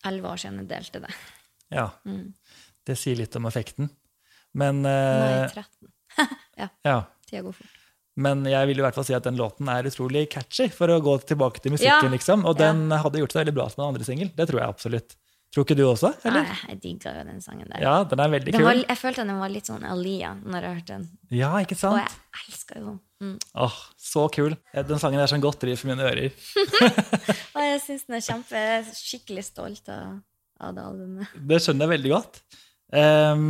[0.05, 1.15] elleve år siden jeg delte det.
[1.73, 1.89] ja.
[2.85, 3.89] Det sier litt om effekten.
[4.61, 5.89] Men, eh, jeg 13.
[6.61, 6.99] ja, ja.
[7.25, 7.81] tida går fort.
[8.21, 11.01] Men jeg vil i hvert fall si at den låten er utrolig catchy, for å
[11.03, 12.13] gå tilbake til musikken, Ja.
[12.13, 12.45] liksom.
[12.47, 14.31] Og den hadde gjort seg veldig bra som en andre singel.
[14.37, 15.17] Det tror jeg absolutt.
[15.55, 16.09] Tror ikke du også?
[16.27, 16.49] eller?
[16.49, 17.79] Nei, jeg digga jo den sangen der.
[17.85, 18.67] Ja, den er veldig Den kul.
[18.67, 21.05] var, jeg følte den var litt sånn Alia når jeg hørte den.
[21.31, 21.95] Ja, ikke sant?
[21.95, 22.97] Og jeg elska jo den.
[23.23, 23.37] Mm.
[23.63, 24.57] Åh, så kul.
[24.91, 26.35] Den sangen er sånn godteri for mine ører.
[27.55, 30.19] Og jeg syns den er kjempe Jeg er skikkelig stolt av,
[30.59, 31.39] av det albumet.
[31.39, 32.43] Det skjønner jeg veldig godt.
[32.91, 33.47] Um,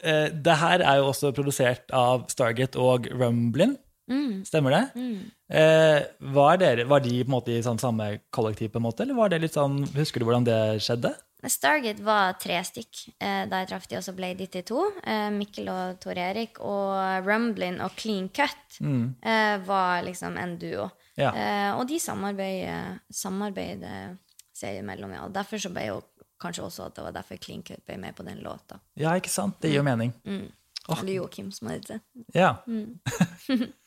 [0.00, 3.76] uh, det her er jo også produsert av Stargate og Rumblin,
[4.08, 4.44] Mm.
[4.46, 4.82] stemmer det?
[4.94, 5.30] Mm.
[5.50, 6.02] Eh,
[6.34, 9.14] var, dere, var de på en måte i sånn samme kollektiv, på en måte, eller
[9.18, 11.14] var det litt sånn, husker du hvordan det skjedde?
[11.46, 14.80] Stargate var tre stykk eh, da jeg traff de, og så ble de til to.
[15.06, 16.58] Eh, Mikkel og Tor Erik.
[16.64, 19.14] Og Rumblin og Clean Cut Mm.
[19.22, 20.88] eh, var liksom en duo.
[21.16, 21.30] Ja.
[21.32, 24.16] Eh, og de samarbeider, samarbeider
[24.56, 25.28] seg imellom, ja.
[25.28, 26.00] Derfor så ble jo
[26.42, 28.80] kanskje også at det var derfor Clean Cut ble med på den låta.
[28.96, 29.60] ja, ikke sant?
[29.60, 30.12] Det gir jo mening.
[30.26, 30.48] Mm.
[30.88, 30.98] Oh.
[31.00, 32.24] Eller Joakim, som heter det.
[32.34, 32.56] Ja.
[32.66, 32.98] Mm.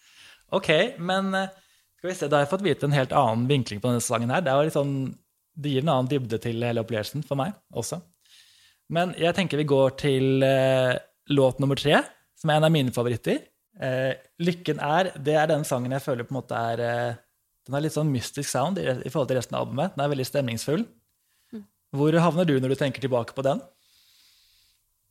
[0.55, 1.49] ok, men eh,
[1.99, 4.31] skal vi se, da har jeg fått vite en helt annen vinkling på denne sangen
[4.31, 4.43] her.
[4.45, 4.93] Det, sånn,
[5.59, 8.01] det gir en annen dybde til hele opplevelsen for meg også.
[8.93, 10.95] Men jeg tenker vi går til eh,
[11.35, 12.01] låt nummer tre,
[12.39, 13.43] som er en av mine favoritter.
[13.79, 17.19] Eh, Lykken er, det er den sangen jeg føler på en måte er eh,
[17.67, 19.93] Den har litt sånn mystisk sound i, i forhold til resten av albumet.
[19.93, 20.87] Den er veldig stemningsfull.
[21.95, 23.61] Hvor havner du når du tenker tilbake på den?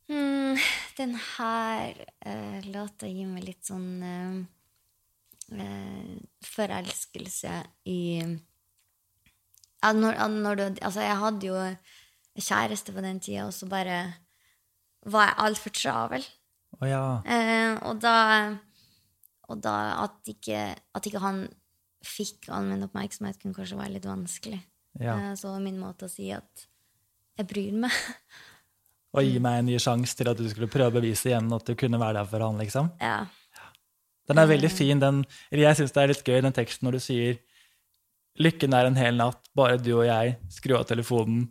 [0.09, 0.57] Mm,
[0.97, 1.93] den her
[2.25, 4.37] eh, låta gir meg litt sånn eh,
[6.45, 7.53] forelskelse
[7.89, 7.99] i
[9.79, 11.55] ja, når, når du, Altså, jeg hadde jo
[12.39, 13.99] kjæreste på den tida, og så bare
[15.07, 16.25] var jeg altfor travel.
[16.79, 17.03] Oh, ja.
[17.25, 18.57] Eh, og da
[19.49, 21.47] Og da at ikke, at ikke han
[22.05, 24.59] fikk all min oppmerksomhet, kunne kanskje være litt vanskelig.
[24.99, 25.15] ja.
[25.17, 26.67] Eh, så min måte å si at
[27.39, 27.91] jeg bryr meg.
[29.17, 31.65] Og gi meg en ny sjanse til at du skulle prøve å bevise igjen at
[31.65, 32.91] du kunne være der for han, liksom.
[33.01, 33.25] ja.
[34.29, 36.97] Den er veldig fin, den Eller jeg syns det er litt gøy, den teksten når
[36.99, 37.39] du sier
[38.39, 40.35] Lykken er en hel natt, bare du og jeg.
[40.53, 41.47] Skru av telefonen.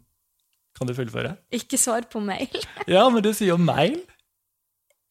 [0.78, 1.34] Kan du fullføre?
[1.52, 2.48] Ikke svar på mail.
[2.88, 3.98] Ja, men du sier jo mail.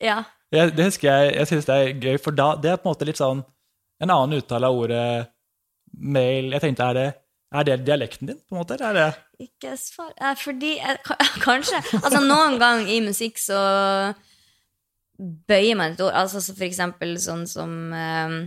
[0.01, 0.23] ja.
[0.47, 2.93] Jeg, det husker jeg, jeg syns det er gøy, for da, det er på en
[2.93, 3.41] måte litt sånn
[3.99, 5.07] en annen uttale av ordet
[5.91, 6.53] mail.
[6.55, 7.07] Jeg tenkte, er det,
[7.51, 8.77] er det dialekten din, på en måte?
[8.77, 11.01] Eller er det Ikke svar Fordi jeg,
[11.45, 11.81] Kanskje.
[11.99, 13.59] Altså, noen gang i musikk så
[15.47, 16.13] bøyer man et ord.
[16.13, 18.37] Altså så for eksempel sånn som um,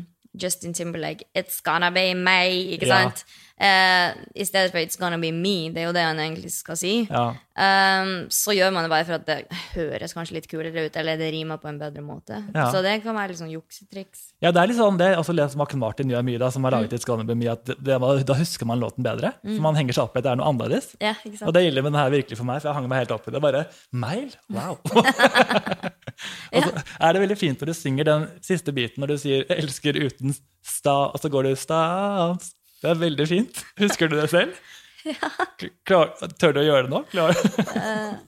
[0.42, 3.11] Justin Timberlake 'It's gonna be me, ikke Ja.
[3.60, 6.76] Eh, i stedet for 'It's gonna be me', det er jo det han egentlig skal
[6.76, 7.28] si, Ja.
[7.30, 11.16] um, så gjør man det bare for at det høres kanskje litt kulere ut, eller
[11.16, 12.42] det rimer på en bedre måte.
[12.54, 12.70] Ja.
[12.72, 14.32] Så det kan være litt sånn juksetriks.
[14.42, 15.16] ja, det er litt sånn det.
[15.16, 17.64] også som Martin Martin gjør mye, da, som har laget «It's Gonna Be Me, at
[17.64, 19.34] det, det, da husker man låten bedre.
[19.42, 20.96] For man henger seg opp i at det er noe annerledes.
[21.00, 21.48] Ja, ikke sant?
[21.48, 23.28] Og det gjelder med den her virkelig for meg, for jeg hang meg helt opp
[23.28, 23.40] i det.
[23.42, 24.30] Bare mail?
[24.48, 24.78] Wow!
[26.54, 26.70] og så
[27.00, 30.34] er det veldig fint når du synger den siste biten, når du sier 'elsker uten
[30.64, 32.54] sta', og så går du 'stans'.
[32.80, 33.64] Det er veldig fint.
[33.80, 34.56] Husker du det selv?
[35.88, 37.04] Klar, tør du å gjøre det nå?
[37.12, 37.36] Klar.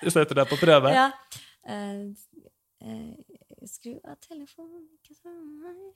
[0.00, 0.94] Du setter deg på prøve.
[0.94, 1.10] Ja.
[1.68, 2.06] Eh,
[2.80, 5.90] eh, skru av telefonen, ikke meg.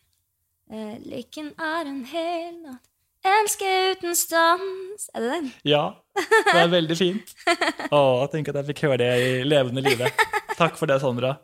[0.69, 2.91] Eh, lykken er en hel natt.
[3.25, 5.09] Elske uten stans.
[5.17, 5.47] Er det den?
[5.65, 5.85] Ja,
[6.19, 7.33] det er veldig fint.
[7.97, 10.11] Å, tenk at jeg fikk høre det i levende live.
[10.59, 11.39] Takk for det, Sondra.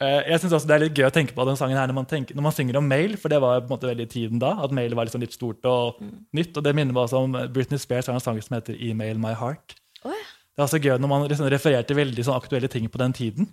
[0.00, 1.96] Eh, Jeg synes også Det er litt gøy å tenke på den sangen her når
[1.96, 4.38] man, tenker, når man synger om mail, for det var på en måte veldig tiden
[4.42, 4.52] da.
[4.62, 5.98] At mail var liksom litt stort og
[6.34, 6.56] nytt.
[6.56, 9.34] Og det minner meg også om Britney Spears har en sang som heter 'Email My
[9.34, 9.74] Heart'.
[10.04, 10.24] Oh, ja.
[10.54, 13.12] Det er også gøy når man liksom refererer til veldig sånn aktuelle ting på den
[13.12, 13.46] tiden.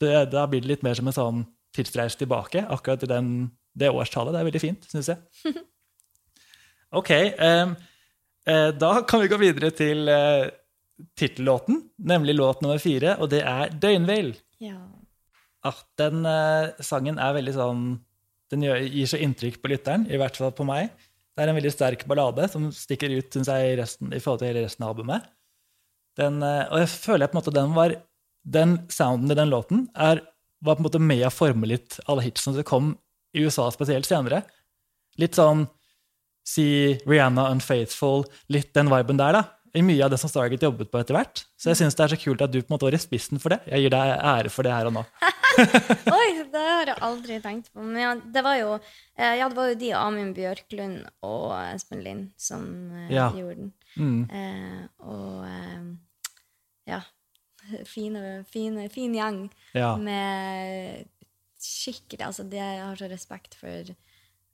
[0.00, 3.88] Det, da blir det litt mer som en sånn tidsreis tilbake, akkurat i den, det
[3.90, 4.32] årstallet.
[4.34, 5.18] Det er veldig fint, syns jeg.
[6.94, 7.72] Ok, um,
[8.46, 10.46] uh, da kan vi gå videre til uh,
[11.18, 14.36] tittellåten, nemlig låt nummer fire, og det er 'Døgnvill'.
[14.60, 14.78] ja.
[15.64, 17.84] Ah, den eh, sangen er veldig sånn
[18.52, 20.90] Den gjør, gir så inntrykk på lytteren, i hvert fall på meg.
[21.34, 24.42] Det er en veldig sterk ballade som stikker ut synes jeg, i, resten, i forhold
[24.42, 25.24] til hele resten av albumet.
[26.20, 27.96] Den, eh, og jeg føler på en måte den var
[28.44, 30.20] Den sounden i den låten er,
[30.60, 32.90] var på en måte med å forme litt alle hitsene som kom
[33.32, 34.42] i USA spesielt senere.
[35.16, 35.64] Litt sånn
[36.44, 39.42] si Rihanna Unfaithful, litt den viben der, da.
[39.74, 41.40] I mye av det som Stargate jobbet på etter hvert.
[41.58, 43.40] Så jeg syns det er så kult at du på en måte var i spissen
[43.42, 43.60] for det.
[43.72, 45.02] Jeg gir deg ære for det her og nå.
[46.18, 47.82] Oi, det har jeg aldri tenkt på.
[47.82, 52.02] Men ja, det var jo eh, Ja, det var jo de Amin Bjørklund og Espen
[52.06, 52.64] Lind som
[53.04, 53.28] eh, Ja.
[53.34, 53.72] gjorde den.
[53.98, 54.22] Mm.
[54.30, 55.90] Eh, og eh,
[56.94, 57.02] ja.
[57.94, 59.42] Fine, fine, fin gjeng
[59.74, 59.94] Ja.
[59.96, 61.06] med
[61.64, 63.94] skikkelig Altså, det, jeg har så respekt for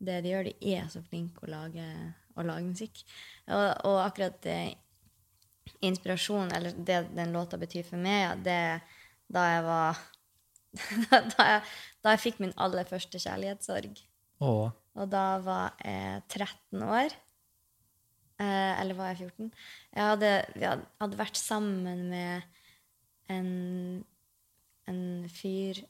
[0.01, 0.47] det de gjør.
[0.49, 1.85] De er så flinke å lage,
[2.39, 3.03] å lage musikk.
[3.51, 4.61] Og, og akkurat det,
[5.85, 8.63] inspirasjon, eller det den låta betyr for meg, ja, det
[9.31, 10.01] da jeg var
[11.37, 11.63] da jeg,
[12.05, 13.99] da jeg fikk min aller første kjærlighetssorg.
[14.41, 14.71] Åh.
[15.01, 17.17] Og da var jeg 13 år.
[18.41, 19.51] Eh, eller var jeg 14?
[19.95, 22.47] Jeg hadde, vi hadde, vært sammen med
[23.31, 23.51] en,
[24.89, 25.83] en fyr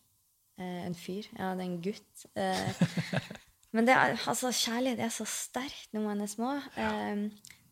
[0.58, 1.28] eh, En fyr?
[1.38, 2.26] Ja, det er en gutt.
[2.34, 2.82] Eh,
[3.76, 6.56] men det er, altså, kjærlighet er så sterkt når man er små.
[6.74, 7.28] Eh,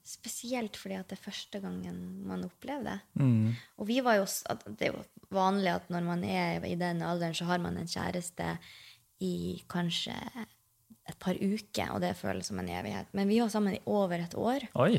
[0.09, 2.99] spesielt fordi at det er første gangen man opplever det.
[3.21, 3.57] Mm.
[3.79, 5.03] Og vi var jo, også, det er jo
[5.35, 8.55] vanlig at når man er i den alderen, så har man en kjæreste
[9.25, 9.35] i
[9.69, 10.17] kanskje
[11.09, 13.09] et par uker, og det føles som en evighet.
[13.17, 14.69] Men vi var sammen i over et år.
[14.81, 14.99] Oi.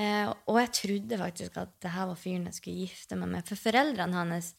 [0.00, 3.48] Eh, og jeg trodde faktisk at det her var fyren jeg skulle gifte meg med.
[3.48, 4.54] For foreldrene hans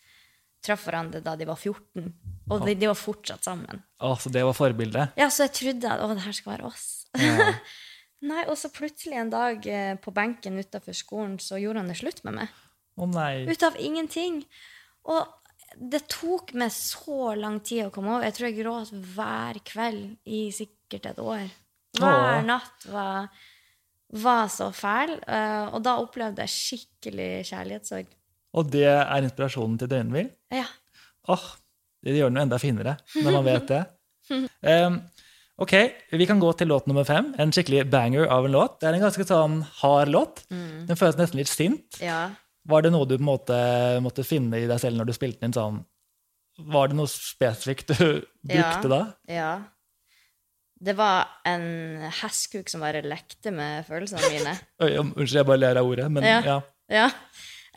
[0.61, 2.11] traff hverandre da de var 14,
[2.51, 3.81] og de, de var fortsatt sammen.
[3.97, 5.15] Å, så det var forbildet.
[5.17, 6.89] Ja, så jeg trodde at å, det her skal være oss.
[7.17, 7.53] Ja.
[8.21, 11.97] Nei, Og så plutselig en dag eh, på benken utafor skolen så gjorde han det
[11.97, 12.57] slutt med meg.
[13.01, 13.45] Å nei.
[13.49, 14.43] Ut av ingenting.
[15.09, 15.25] Og
[15.79, 18.27] det tok meg så lang tid å komme over.
[18.27, 21.47] Jeg tror jeg gråt hver kveld i sikkert et år.
[21.97, 22.43] Hver Åh.
[22.45, 23.31] natt var,
[24.21, 25.15] var så fæl.
[25.25, 28.11] eh, og da opplevde jeg skikkelig kjærlighetssorg.
[28.51, 30.29] Og det er inspirasjonen til Døgnvill?
[30.51, 30.67] Ja.
[31.31, 31.47] Åh,
[32.03, 33.81] det gjør den jo enda finere når man vet det.
[34.61, 34.99] Em,
[35.61, 35.73] ok,
[36.17, 37.31] vi kan gå til låt nummer fem.
[37.41, 38.79] En skikkelig banger av en låt.
[38.81, 40.43] Det er en ganske sånn hard låt.
[40.49, 42.01] Den føles nesten litt sint.
[42.03, 42.29] ja.
[42.69, 43.55] Var det noe du på en måte
[44.05, 45.79] måtte finne i deg selv når du spilte den sånn?
[46.69, 48.21] Var det noe spesifikt du
[48.51, 48.99] brukte da?
[49.25, 49.47] Ja.
[50.77, 51.65] Det var en
[52.21, 54.53] hestkuk som bare lekte med følelsene mine.
[54.85, 56.37] Oi, unnskyld, jeg bare ler av ordet, men Ja.
[56.45, 56.59] ja.
[56.91, 57.07] Ja.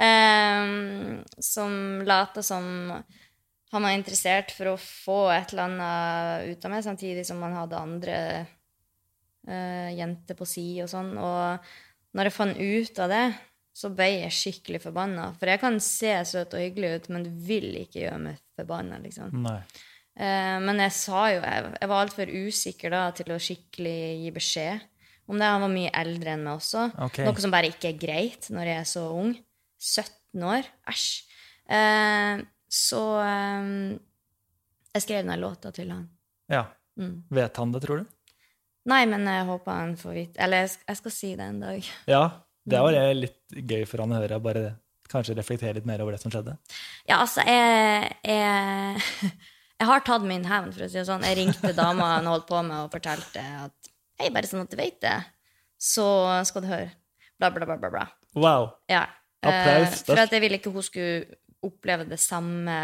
[0.05, 2.93] Um, som lata som
[3.75, 7.57] han var interessert for å få et eller annet ut av meg, samtidig som han
[7.59, 8.19] hadde andre
[9.49, 11.13] uh, jenter på si og sånn.
[11.19, 13.25] Og når jeg fant ut av det,
[13.75, 15.33] så ble jeg skikkelig forbanna.
[15.41, 19.01] For jeg kan se søt og hyggelig ut, men det vil ikke gjøre meg forbanna,
[19.03, 19.35] liksom.
[19.43, 19.59] Nei.
[20.15, 24.31] Eh, men jeg sa jo Jeg, jeg var altfor usikker da til å skikkelig gi
[24.37, 24.85] beskjed
[25.27, 25.49] om det.
[25.49, 26.87] Han var mye eldre enn meg også.
[27.09, 27.27] Okay.
[27.27, 29.35] Noe som bare ikke er greit når jeg er så ung.
[29.83, 30.71] 17 år.
[30.91, 31.09] Æsj.
[31.75, 33.95] Eh, så um,
[34.95, 36.09] jeg skrev den låta til han.
[36.51, 36.65] Ja.
[36.99, 37.25] Mm.
[37.35, 38.11] Vet han det, tror du?
[38.91, 41.93] Nei, men jeg håper han får vite Eller jeg, jeg skal si det en dag.
[42.17, 42.25] Ja.
[42.65, 44.39] Det var det litt gøy for han å høre.
[44.41, 44.61] Bare
[45.13, 46.55] kanskje reflektere litt mer over det som skjedde.
[47.05, 49.35] Ja, altså, jeg, jeg,
[49.83, 51.27] Jeg har tatt min hevn, for å si det sånn.
[51.29, 53.91] Jeg ringte dama han holdt på med, og fortalte at
[54.23, 55.17] hei, bare sånn at du vet det,
[55.77, 56.07] så
[56.49, 56.89] skal du høre.
[57.37, 57.91] Bla, bla, bla, bla.
[57.93, 58.07] bla.
[58.39, 58.71] Wow.
[58.89, 59.05] Ja.
[59.45, 62.79] Applaus, Eh, for at jeg ville ikke hun skulle oppleve det samme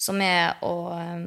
[0.00, 1.24] som er å eh,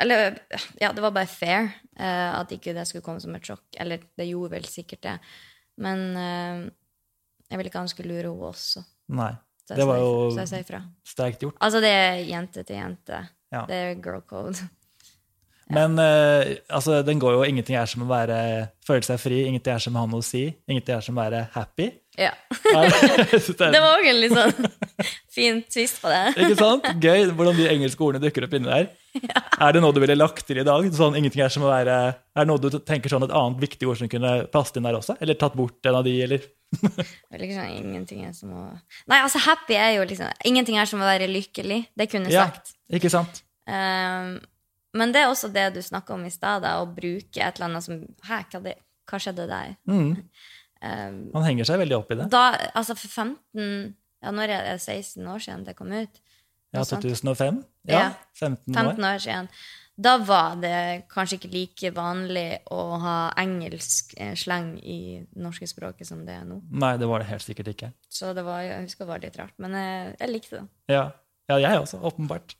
[0.00, 0.40] Eller
[0.80, 1.66] ja, det var bare fair
[2.00, 3.66] uh, at ikke det skulle komme som et sjokk.
[3.76, 5.16] Eller det gjorde vel sikkert det.
[5.84, 6.62] Men uh,
[7.50, 8.80] jeg ville ikke han skulle lure henne også.
[9.12, 9.34] Nei.
[9.70, 10.32] Det var jo
[11.04, 11.58] sterkt gjort.
[11.62, 13.20] Altså, det er jente til jente.
[13.52, 13.66] Ja.
[13.68, 14.56] Det er girl code.
[15.76, 18.40] Men uh, altså, den går jo ingenting er som å være
[18.86, 21.22] føle seg fri, ingenting er som å ha noe å si, ingenting er som å
[21.22, 21.90] være happy.
[22.20, 22.34] Ja.
[22.70, 22.84] Ja,
[23.72, 24.68] det var òg en litt sånn
[25.32, 26.20] fin twist på det.
[26.44, 26.86] Ikke sant?
[27.02, 28.90] Gøy hvordan de engelske ordene dukker opp inni der.
[29.58, 30.86] Er det noe du ville lagt til i dag?
[30.94, 33.88] Sånn, ingenting er som å være Er det noe du tenker sånn et annet viktig
[33.90, 35.16] ord som kunne passet inn der også?
[35.24, 36.46] Eller tatt bort en av de, eller?
[36.70, 38.68] Liksom, ingenting er som å
[39.10, 41.82] Nei, altså, happy er jo liksom Ingenting er som å være lykkelig.
[41.98, 42.76] Det kunne jeg sagt.
[42.86, 43.42] Ja, ikke sant?
[43.66, 44.36] Um,
[44.96, 47.86] men det er også det du snakka om i stad, å bruke et eller annet
[47.86, 48.76] som Hæ, hva, det,
[49.10, 49.74] hva skjedde der?
[49.90, 50.14] Mm.
[50.80, 52.30] Um, Man henger seg veldig opp i det.
[52.32, 56.20] da, altså for 15 Ja, når er det 16 år siden det kom ut?
[56.72, 57.62] Ja, 2005?
[57.88, 58.08] Ja, Ja.
[58.38, 58.90] 15 år.
[58.94, 59.48] 15 år siden.
[60.00, 65.66] Da var det kanskje ikke like vanlig å ha engelsk eh, sleng i det norske
[65.68, 66.60] språket som det er nå.
[66.70, 67.90] Nei, det var det helt sikkert ikke.
[68.08, 69.56] Så det var, jeg husker det var litt rart.
[69.60, 70.64] Men jeg, jeg likte det.
[70.94, 71.04] Ja,
[71.52, 72.56] ja jeg også, åpenbart.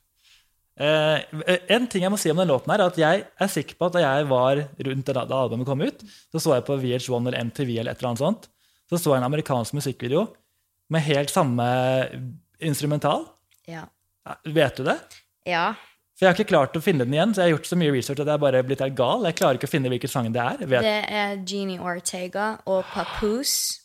[0.80, 3.90] Eh, en ting jeg må si om den låten, er at jeg er sikker på
[3.90, 6.00] at da jeg var rundt da da albumet kom ut,
[6.32, 8.48] så så jeg på VH1 eller MTV eller et eller annet sånt,
[8.88, 10.24] så så jeg en amerikansk musikkvideo
[10.90, 11.66] med helt samme
[12.60, 13.28] instrumental.
[13.68, 13.84] Ja.
[14.44, 14.98] Vet du det?
[15.46, 15.74] ja.
[16.20, 17.92] For jeg har ikke klart å finne den igjen, så jeg har gjort så mye
[17.94, 19.22] research at jeg er bare blitt helt gal.
[19.24, 20.58] Jeg klarer ikke å finne hvilken sang det er.
[20.68, 20.84] Vet.
[20.84, 23.80] Det er Jeannie Ortega og Papoose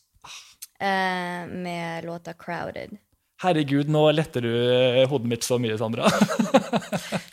[0.84, 2.98] uh, med låta 'Crowded'.
[3.44, 6.08] Herregud, nå letter du eh, hodet mitt så mye, Sandra.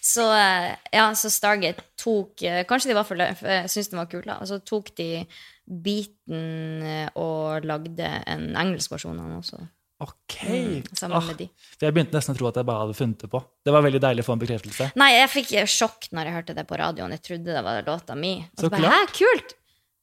[0.03, 3.17] Så eh, ja, så Stargate tok eh, Kanskje de var for
[3.71, 4.41] syntes den var kul, da.
[4.43, 5.07] Og så tok de
[5.87, 6.83] beaten
[7.23, 9.61] og lagde en engelsk versjon av den også.
[10.03, 10.35] ok.
[10.99, 11.47] Sammen Ah, med de.
[11.81, 13.41] jeg begynte nesten å tro at jeg bare hadde funnet det på.
[13.65, 14.91] Det var veldig deilig å få en bekreftelse.
[14.99, 17.15] Nei, jeg fikk sjokk når jeg hørte det på radioen.
[17.15, 18.35] Jeg trodde det var låta mi.
[18.43, 19.15] Og Så så bare, klart.
[19.15, 19.55] Hæ, kult!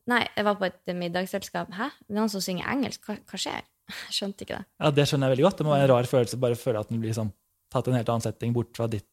[0.07, 1.69] Nei, jeg var på et middagsselskap.
[1.75, 1.89] Hæ?
[2.07, 3.03] Det er noen som synger engelsk?
[3.05, 3.62] Hva, hva skjer?
[4.07, 4.65] Jeg skjønte ikke det.
[4.79, 5.57] Ja, Det skjønner jeg veldig godt.
[5.57, 7.31] Det må være en rar følelse bare føle at den blir sånn,
[7.73, 9.05] tatt en helt annen setting bort fra ditt,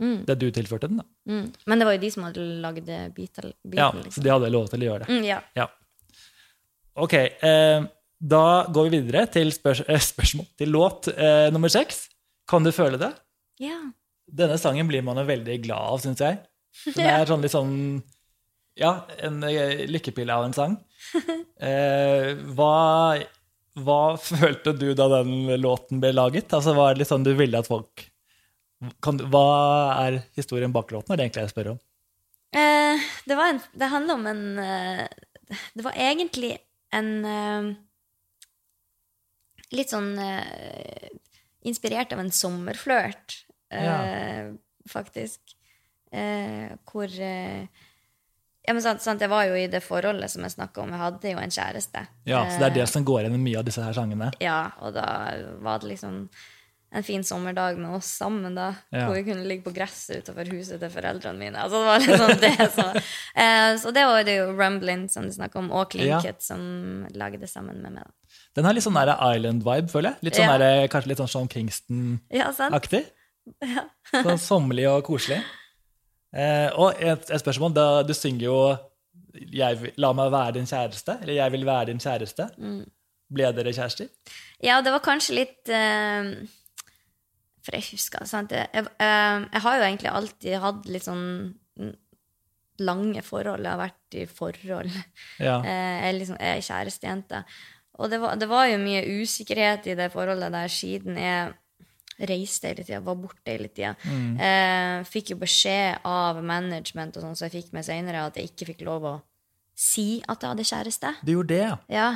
[0.00, 0.24] Mm.
[0.26, 0.96] det du tilførte den.
[1.02, 1.04] da.
[1.28, 1.52] Mm.
[1.68, 3.52] Men det var jo de som hadde lagd Beatle.
[3.76, 4.12] Ja, liksom.
[4.16, 5.08] Så de hadde lov til å gjøre det.
[5.12, 5.40] Mm, ja.
[5.54, 5.66] Ja.
[6.96, 7.84] Ok, eh,
[8.20, 10.46] da går vi videre til spørs eh, spørsmål.
[10.58, 12.06] Til låt eh, nummer seks.
[12.48, 13.12] Kan du føle det?
[13.62, 13.78] ja.
[14.32, 16.38] Denne sangen blir man jo veldig glad av, syns jeg.
[16.96, 17.72] Den er sånn litt sånn
[18.78, 20.80] Ja, en eh, lykkepille av en sang.
[21.62, 23.14] Eh, hva,
[23.78, 26.50] hva følte du da den låten ble laget?
[26.50, 28.02] Altså, er det sånn du ville at folk
[29.04, 29.44] kan, Hva
[30.08, 31.78] er historien bak låten, er det egentlig jeg spør om?
[32.58, 35.06] Eh, det, var en, det handler om en eh,
[35.72, 36.50] Det var egentlig
[36.92, 37.70] en eh,
[39.72, 40.10] Litt sånn
[41.64, 43.38] inspirert av en sommerflørt,
[43.72, 43.94] ja.
[44.90, 45.54] faktisk.
[46.10, 47.14] Hvor
[48.66, 50.90] ja, men sant, sant, Jeg var jo i det forholdet som jeg snakka om.
[50.94, 52.06] Jeg hadde jo en kjæreste.
[52.30, 54.32] Ja, Så det er det som går igjen i mye av disse her sangene?
[54.40, 55.06] Ja, og da
[55.64, 56.28] var det liksom
[56.92, 58.74] en fin sommerdag med oss sammen, da.
[58.92, 59.06] Ja.
[59.08, 61.56] Hvor vi kunne ligge på gresset utenfor huset til foreldrene mine.
[61.56, 62.84] Altså, det var liksom det Så,
[63.40, 67.48] eh, Så det var det jo Rumblin som du snakka om, og Klinkett som lagde
[67.48, 68.04] sammen med meg.
[68.04, 68.36] da.
[68.54, 70.28] Den har litt sånn Island-vibe, føler jeg.
[70.28, 70.58] Litt sånn Ja.
[70.60, 73.02] der, kanskje litt sånn Sean Kingston-aktig.
[73.64, 74.26] Ja, sant?
[74.28, 75.40] Sånn sommerlig og koselig.
[76.32, 77.74] Eh, og et, et spørsmål.
[77.76, 78.56] Da, du synger jo
[79.52, 82.48] jeg, 'La meg være din kjæreste', eller 'Jeg vil være din kjæreste'.
[82.58, 82.84] Mm.
[83.32, 84.08] Ble dere kjærester?
[84.62, 86.46] Ja, det var kanskje litt eh,
[87.62, 88.52] For jeg husker sant?
[88.52, 91.54] Jeg, jeg, eh, jeg har jo egentlig alltid hatt litt sånn
[92.82, 93.62] lange forhold.
[93.62, 94.90] Jeg har vært i forhold.
[95.40, 95.60] Ja.
[95.72, 97.44] Eh, Jeg liksom jeg er kjærestejente.
[98.00, 101.52] Og det var, det var jo mye usikkerhet i det forholdet der siden jeg
[102.30, 103.94] reiste hele tida, var borte hele tida.
[104.06, 108.50] Eh, fikk jo beskjed av management og sånn, så jeg fikk med senere at jeg
[108.52, 109.14] ikke fikk lov å
[109.74, 111.14] si at jeg hadde kjæreste.
[111.24, 111.76] Du gjorde det, ja.
[111.88, 112.10] Ja,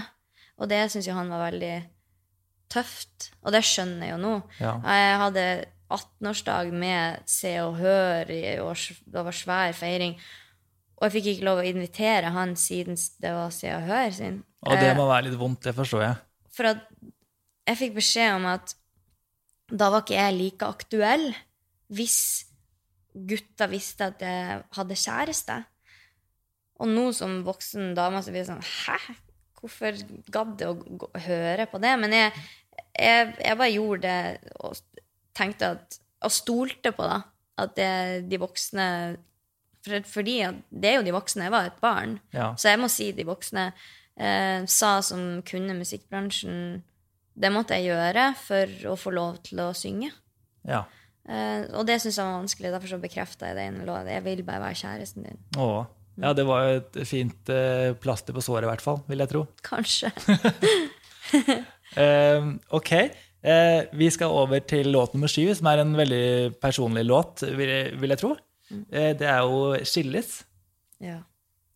[0.59, 1.74] Og det syns jo han var veldig
[2.72, 3.30] tøft.
[3.44, 4.34] Og det skjønner jeg jo nå.
[4.61, 4.74] Ja.
[4.84, 5.44] Jeg hadde
[5.92, 10.16] 18-årsdag med Se og Hør, det var svær feiring.
[10.96, 14.40] Og jeg fikk ikke lov å invitere han siden det var Se og Hør sin.
[14.66, 16.16] Og det Eh, må være litt vondt, det forstår jeg.
[16.57, 16.86] For at
[17.68, 18.74] jeg fikk beskjed om at
[19.70, 21.30] da var ikke jeg like aktuell
[21.94, 22.18] hvis
[23.16, 25.56] gutta visste at jeg hadde kjæreste.
[26.82, 28.98] Og nå som voksen dame så blir det sånn Hæ?
[29.56, 29.96] Hvorfor
[30.32, 31.92] gadd jeg å høre på det?
[32.02, 32.42] Men jeg,
[32.92, 34.82] jeg, jeg bare gjorde det og
[35.36, 35.96] tenkte at
[36.26, 37.22] Og stolte på da,
[37.62, 37.92] at det
[38.28, 38.88] de voksne
[39.86, 40.36] for, Fordi
[40.68, 41.46] det er jo de voksne.
[41.46, 42.18] Jeg var et barn.
[42.34, 42.50] Ja.
[42.58, 46.82] Så jeg må si de voksne eh, sa som kunne musikkbransjen
[47.37, 50.11] Det måtte jeg gjøre for å få lov til å synge.
[50.66, 50.84] Ja.
[51.26, 52.72] Uh, og det syns jeg var vanskelig.
[52.72, 54.09] Derfor så bekrefta jeg det i en låt.
[54.09, 55.45] Jeg vil bare være kjæresten din.
[55.61, 55.84] Åh.
[56.16, 59.32] Ja, det var jo et fint uh, plaster på såret, i hvert fall, vil jeg
[59.34, 59.45] tro.
[59.66, 60.14] Kanskje.
[62.01, 62.93] uh, ok.
[63.47, 67.70] Eh, vi skal over til låt nummer syv, som er en veldig personlig låt, vil
[67.70, 68.32] jeg, vil jeg tro.
[68.72, 70.45] Eh, det er jo 'Skilles'.
[71.01, 71.18] ja.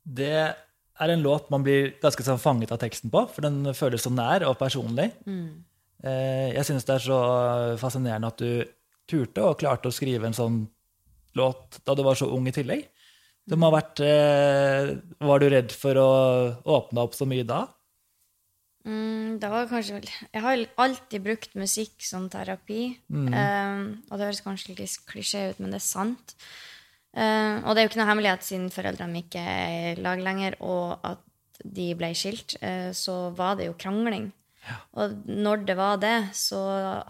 [0.05, 0.55] Det
[1.01, 4.13] er en låt man blir ganske sånn fanget av teksten på, for den føles så
[4.13, 5.11] nær og personlig.
[5.27, 7.21] Eh, jeg syns det er så
[7.81, 8.65] fascinerende at du
[9.11, 10.63] turte og klarte å skrive en sånn
[11.39, 12.87] låt da du var så ung i tillegg.
[13.51, 14.95] Det må ha vært, eh,
[15.27, 16.11] var du redd for å
[16.63, 17.65] åpne opp så mye da?
[18.87, 22.97] Mm, det var kanskje vel Jeg har alltid brukt musikk som terapi.
[23.11, 26.37] Eh, og det høres kanskje litt klisjé ut, men det er sant.
[27.11, 30.57] Eh, og det er jo ikke noe hemmelighet siden foreldrene ikke er i lag lenger,
[30.63, 31.25] og at
[31.61, 34.31] de ble skilt, uh, så var det jo krangling.
[35.01, 36.61] Og når det var det, så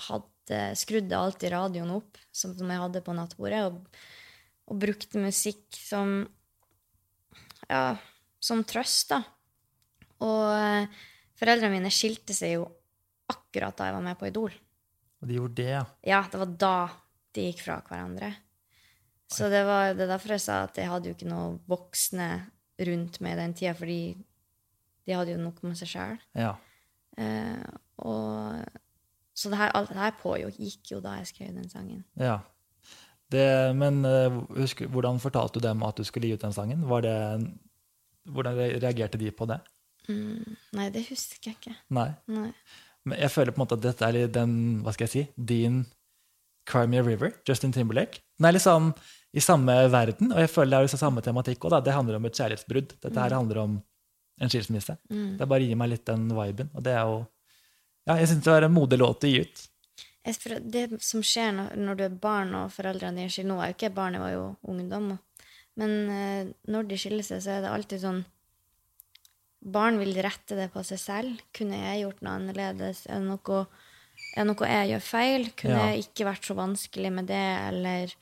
[0.09, 4.01] hadde, skrudde jeg alltid radioen opp, som, som jeg hadde på nattbordet, og,
[4.71, 6.23] og brukte musikk som
[7.71, 7.95] Ja,
[8.43, 9.21] som trøst, da.
[10.27, 11.03] Og uh,
[11.39, 12.65] foreldrene mine skilte seg jo
[13.31, 14.57] akkurat da jeg var med på Idol.
[15.21, 15.85] Og de gjorde det, ja.
[16.03, 16.77] Ja, det var da
[17.37, 18.33] de gikk fra hverandre.
[19.31, 22.31] Så det var det er derfor jeg sa at jeg hadde jo ikke noen voksne
[22.89, 24.17] rundt meg den tida, fordi
[25.07, 26.21] de hadde jo nok med seg sjøl.
[26.39, 26.55] ja.
[27.21, 27.67] Eh,
[28.01, 28.63] og
[29.37, 32.05] så det her, alt det her pågikk jo da jeg skrev den sangen.
[32.17, 32.39] ja.
[33.31, 36.81] Det, men eh, husk, hvordan fortalte du dem at du skulle gi ut den sangen?
[36.91, 37.19] Var det,
[38.27, 39.61] hvordan reagerte de på det?
[40.09, 41.77] Mm, nei, det husker jeg ikke.
[41.95, 42.09] Nei.
[42.27, 42.49] Nei.
[43.07, 45.23] Men jeg føler på en måte at dette er litt den, hva skal jeg si,
[45.37, 45.85] din
[46.67, 48.19] Crimea River, Justin Timberlake.
[48.39, 48.91] Den er liksom
[49.33, 51.77] i samme verden, og jeg føler det er liksom samme tematikk òg.
[51.85, 52.97] Det handler om et kjærlighetsbrudd.
[53.05, 53.77] Dette her handler om
[54.41, 54.97] en skilsmisse.
[55.09, 57.27] Det bare gir meg litt den viben, og det er jo
[58.09, 59.67] Ja, jeg syns det var en modig låt å gi ut.
[60.25, 63.95] Det som skjer når, du er barn og foreldrene dine skiller Nå er jo ikke
[63.95, 65.13] barnet, var jo ungdom.
[65.77, 68.25] Men eh, når de skiller seg, så er det alltid sånn
[69.61, 71.41] Barn vil rette det på seg selv.
[71.57, 73.03] Kunne jeg gjort noe annerledes?
[73.07, 73.63] Er det noe,
[74.33, 75.49] er det noe jeg gjør feil?
[75.61, 75.89] Kunne Ja.
[75.93, 77.47] jeg ikke vært så vanskelig med det?
[77.69, 78.15] Eller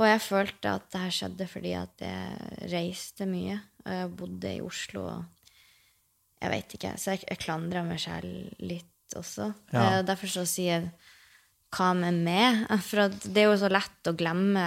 [0.00, 3.58] Og jeg følte at det her skjedde fordi at jeg reiste mye.
[3.84, 5.02] Og jeg bodde i Oslo.
[5.10, 5.24] og
[6.40, 6.92] Jeg vet ikke.
[6.98, 9.50] Så jeg, jeg klandra meg selv litt også.
[9.74, 9.82] Ja.
[9.98, 10.92] Eh, Derfor så sier jeg
[11.76, 12.64] hva med meg?
[12.88, 14.64] For at det er jo så lett å glemme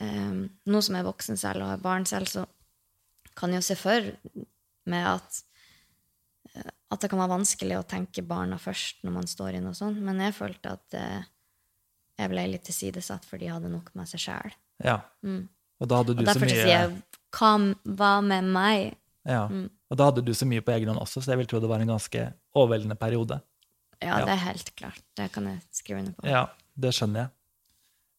[0.00, 2.46] um, Nå som jeg er voksen selv og har barn selv, så
[3.38, 4.06] kan jeg jo se for
[4.90, 5.36] meg at
[6.56, 9.76] eh, at det kan være vanskelig å tenke barna først når man står i noe
[9.76, 10.00] sånt.
[10.02, 11.26] Men jeg følte at eh,
[12.18, 14.54] jeg ble litt tilsidesatt, for de hadde nok med seg sjæl.
[14.84, 14.98] Ja.
[15.78, 16.96] Og da hadde du Og så derfor så mye sier jeg
[17.38, 17.52] hva,
[17.98, 18.96] hva med meg?
[19.28, 19.44] ja.
[19.88, 21.68] Og da hadde du så mye på egen hånd også, så jeg vil tro det
[21.70, 23.38] var en ganske overveldende periode.
[24.02, 24.24] Ja, Ja.
[24.26, 25.00] det er helt klart.
[25.16, 26.26] Det kan jeg skrive under på.
[26.28, 26.42] Ja,
[26.76, 27.30] det skjønner jeg.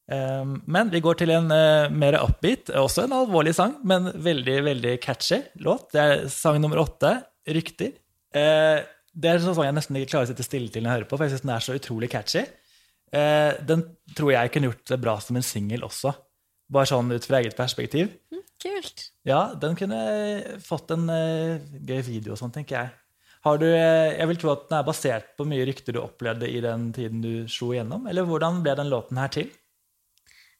[0.09, 4.55] Um, men vi går til en uh, mer upbeat, også en alvorlig sang, men veldig
[4.65, 5.91] veldig catchy låt.
[5.93, 7.11] Det er sang nummer åtte,
[7.45, 7.93] 'Rykter'.
[8.33, 8.81] Uh,
[9.13, 10.97] det er en sånn sang jeg nesten ikke klarer å sitte stille til når jeg
[10.97, 12.43] hører på, for jeg syns den er så utrolig catchy.
[13.15, 13.83] Eh, den
[14.15, 16.13] tror jeg kunne gjort det bra som en singel også,
[16.69, 18.11] bare sånn ut fra eget perspektiv.
[18.59, 19.05] Kult.
[19.27, 19.99] Ja, den kunne
[20.59, 22.89] fått en uh, gøy video og sånn, tenker jeg.
[23.47, 26.49] Har du, eh, jeg vil tro at den er basert på mye rykter du opplevde
[26.51, 29.47] i den tiden du slo igjennom, eller hvordan ble den låten her til?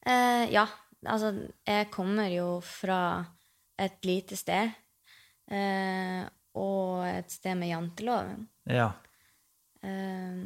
[0.00, 0.64] Uh, ja,
[1.04, 1.34] altså,
[1.68, 3.02] jeg kommer jo fra
[3.76, 4.72] et lite sted.
[5.52, 6.24] Uh,
[6.58, 8.48] og et sted med janteloven.
[8.70, 8.90] Ja.
[9.82, 10.40] Eh,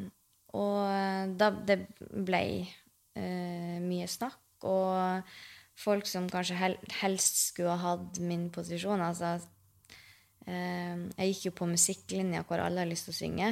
[0.55, 5.29] og da det ble eh, mye snakk, og
[5.79, 9.33] folk som kanskje hel helst skulle ha hatt min posisjon altså
[10.47, 13.51] eh, Jeg gikk jo på musikklinja hvor alle har lyst til å synge.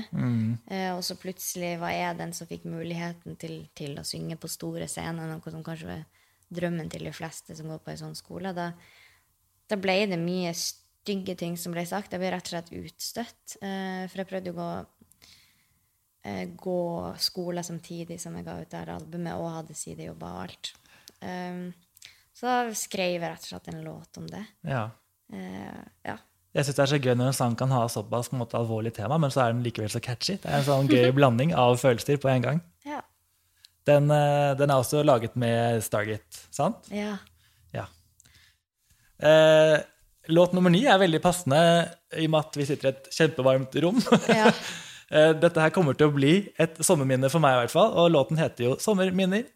[0.70, 4.50] Eh, og så plutselig var jeg den som fikk muligheten til, til å synge på
[4.50, 6.04] store scener, noe som kanskje var
[6.52, 8.52] drømmen til de fleste som går på en sånn skole.
[8.56, 8.70] Da,
[9.68, 12.12] da ble det mye stygge ting som ble sagt.
[12.12, 13.56] Jeg ble rett og slett utstøtt.
[13.60, 15.01] Eh, for jeg prøvde å gå, eh,
[16.56, 16.80] gå
[17.18, 20.72] skole samtidig som jeg ga ut det albumet, og hadde sidejobber og alt.
[21.22, 21.64] Um,
[22.32, 24.44] så da skrev jeg rett og slett en låt om det.
[24.68, 24.88] ja.
[25.32, 26.18] Uh, ja.
[26.52, 29.16] Jeg syns det er så gøy når en sang kan ha såpass måte, alvorlig tema,
[29.20, 30.36] men så er den likevel så catchy.
[30.42, 32.60] Det er en sånn gøy blanding av følelser på en gang.
[32.84, 33.00] Ja.
[33.88, 36.90] Den, eh, den er også laget med Stargate, sant?
[36.92, 37.16] ja.
[37.72, 37.86] Ja.
[39.22, 39.80] Uh,
[40.28, 41.58] låt nummer ni er veldig passende
[42.12, 44.02] i og med at vi sitter i et kjempevarmt rom.
[44.28, 44.52] Ja.
[45.12, 47.92] Eh, Dette her kommer til å bli et sommerminne for meg, i hvert fall.
[48.00, 49.46] Og låten heter jo 'Sommerminner'.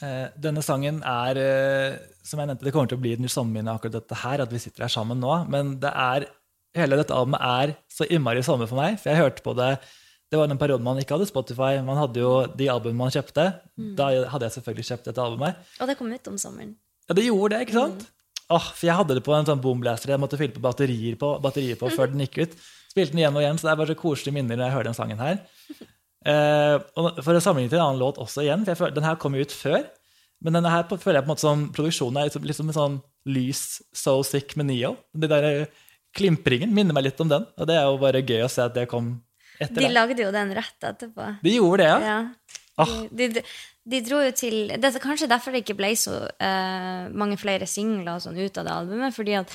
[0.00, 3.74] Eh, denne sangen er, eh, som jeg nevnte, det kommer til å bli et sommerminne
[3.74, 5.48] akkurat dette her, at vi sitter her sammen nå.
[5.48, 6.26] Men det er,
[6.74, 9.78] hele dette albumet er så innmari sommer for meg, for jeg hørte på det
[10.30, 11.80] det var den perioden man ikke hadde Spotify.
[11.80, 13.46] Man hadde jo de albumene man kjøpte.
[13.96, 15.56] Da hadde jeg selvfølgelig kjøpt dette albumet.
[15.80, 16.74] Og det kom ut om sommeren.
[17.08, 18.04] Ja, det gjorde det, ikke sant?
[18.52, 21.34] Åh, for jeg hadde det på en sånn boomblaster jeg måtte fylle på batterier på,
[21.40, 22.58] batterier på før den gikk ut.
[22.88, 24.90] Spilte den igjen og igjen, så det er bare så koselige minner når jeg hører
[24.90, 25.40] den sangen her.
[26.28, 29.06] Uh, og for å sammenligne til en annen låt også igjen, for jeg føler, den
[29.06, 29.84] her kom jo ut før.
[30.44, 32.98] Men denne her føler jeg på en måte som produksjonen er liksom, liksom en sånn
[33.28, 33.62] lys
[33.96, 34.94] So Sick med Neo.
[35.16, 35.80] Den der eh,
[36.16, 38.76] klimpringen minner meg litt om den, og det er jo bare gøy å se at
[38.76, 39.16] det kom
[39.58, 41.32] etter De lagde jo den rett etterpå.
[41.42, 41.98] De gjorde det, ja.
[42.06, 42.54] Ja.
[42.78, 42.94] Ah.
[43.10, 43.42] De, de,
[43.90, 47.66] de dro jo til Det er kanskje derfor det ikke ble så uh, mange flere
[47.66, 49.16] singler og sånn ut av det albumet.
[49.16, 49.54] Fordi at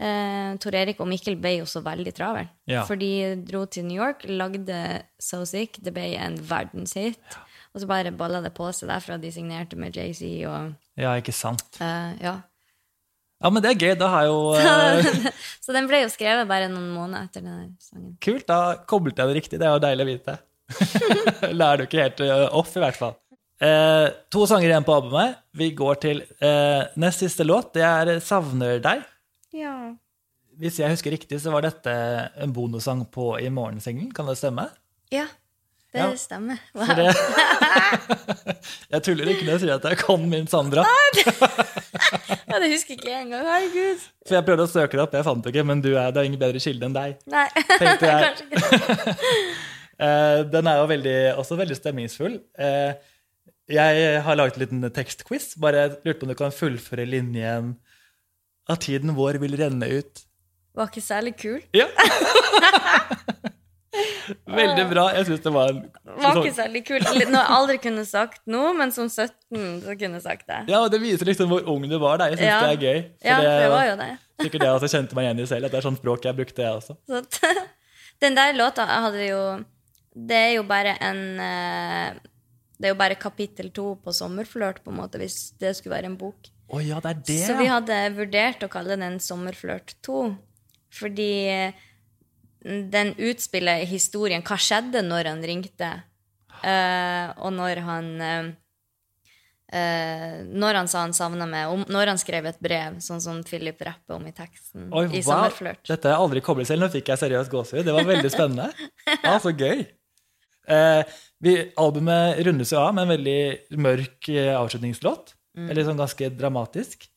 [0.00, 2.48] eh, Tor Erik og Mikkel ble jo så veldig travel.
[2.70, 2.84] Ja.
[2.88, 3.10] For de
[3.48, 7.18] dro til New York, lagde So Sick, det ble en verdenshit.
[7.74, 9.18] Og så bare balla det på seg derfra.
[9.20, 11.66] De signerte med JC og Ja, ikke sant.
[11.80, 12.38] eh, Ja.
[13.40, 13.94] Ja, men det er gøy.
[14.00, 15.30] Da har jo eh,
[15.62, 18.16] Så den ble jo skrevet bare noen måneder etter den sangen.
[18.24, 19.60] Kult, da koblet jeg det riktig.
[19.60, 20.38] Det er jo deilig å vite.
[21.60, 23.14] Lærer du ikke helt eh, off, i hvert fall.
[23.62, 25.38] Eh, to sanger igjen på albumet.
[25.58, 27.72] Vi går til eh, nest siste låt.
[27.78, 29.06] Det er 'Savner deg'.
[29.56, 29.74] Ja.
[30.58, 31.92] Hvis jeg husker riktig, så var dette
[32.42, 34.10] en bonussang på I morgen-singelen.
[34.16, 34.68] Kan det stemme?
[35.14, 35.26] Ja,
[35.92, 36.08] det Ja.
[36.20, 36.58] stemmer.
[36.74, 37.14] For det
[38.92, 40.84] Jeg tuller ikke når jeg sier at jeg kan min Sandra.
[42.48, 43.44] Ja, det husker ikke jeg engang.
[43.44, 44.04] Herregud.
[44.26, 46.20] For jeg prøvde å søke det opp, jeg fant det ikke, men du er, det
[46.22, 47.18] er ingen bedre kilde enn deg.
[47.28, 47.42] Nei,
[47.76, 48.22] Tenkte jeg.
[48.24, 49.34] kanskje ikke.
[49.98, 52.38] Eh, den er jo veldig, også veldig stemningsfull.
[52.56, 52.94] Eh,
[53.68, 55.50] jeg har laget en liten tekstquiz.
[55.60, 57.74] Bare lurte på om du kan fullføre linjen
[58.68, 60.24] at tiden vår vil renne ut.
[60.76, 61.60] Var ikke særlig kul.
[61.74, 61.86] Ja!
[64.48, 65.04] Veldig bra.
[65.16, 65.78] Jeg syns det var en
[66.20, 67.00] Var ikke særlig kul.
[67.00, 70.58] Noe jeg aldri kunne sagt noe, men som 17 så kunne jeg sagt det.
[70.70, 72.18] Ja, og Det viser liksom hvor ung du var.
[72.20, 72.28] da.
[72.30, 72.60] Jeg syns Ja.
[72.66, 73.00] det er gøy.
[73.22, 74.10] For Ja, det, det var jo det.
[74.44, 75.64] sikkert jeg også kjente meg igjen i selv.
[75.64, 76.96] At det er sånn språk jeg brukte, jeg også.
[77.08, 77.24] Så
[78.22, 79.42] den der låta hadde jo
[80.28, 82.14] Det er jo bare en eh,
[82.78, 86.06] Det er jo bare kapittel to på Sommerflørt, på en måte, hvis det skulle være
[86.12, 86.50] en bok.
[86.68, 90.22] Å ja, det er det, Så vi hadde vurdert å kalle den Sommerflørt 2,
[90.92, 91.32] fordi
[92.60, 95.92] den utspiller historien Hva skjedde når han ringte,
[96.58, 98.08] Uh, og når han
[99.70, 103.42] eh, Når han sa han savna meg, og når han skrev et brev, sånn som
[103.46, 105.28] Philip rapper om i teksten Oi, i wow.
[105.28, 105.84] Sommerflørt.
[105.86, 106.82] Dette har jeg aldri koblet selv.
[106.82, 107.84] Nå fikk jeg seriøst gåsehud.
[107.86, 108.90] Det var veldig spennende.
[109.22, 109.84] Ja, så gøy.
[110.68, 111.02] Uh,
[111.44, 114.50] vi, albumet rundes jo av med en veldig mørk eh,
[115.58, 115.70] avslutningslåt.
[115.70, 117.08] Eller sånn ganske dramatisk.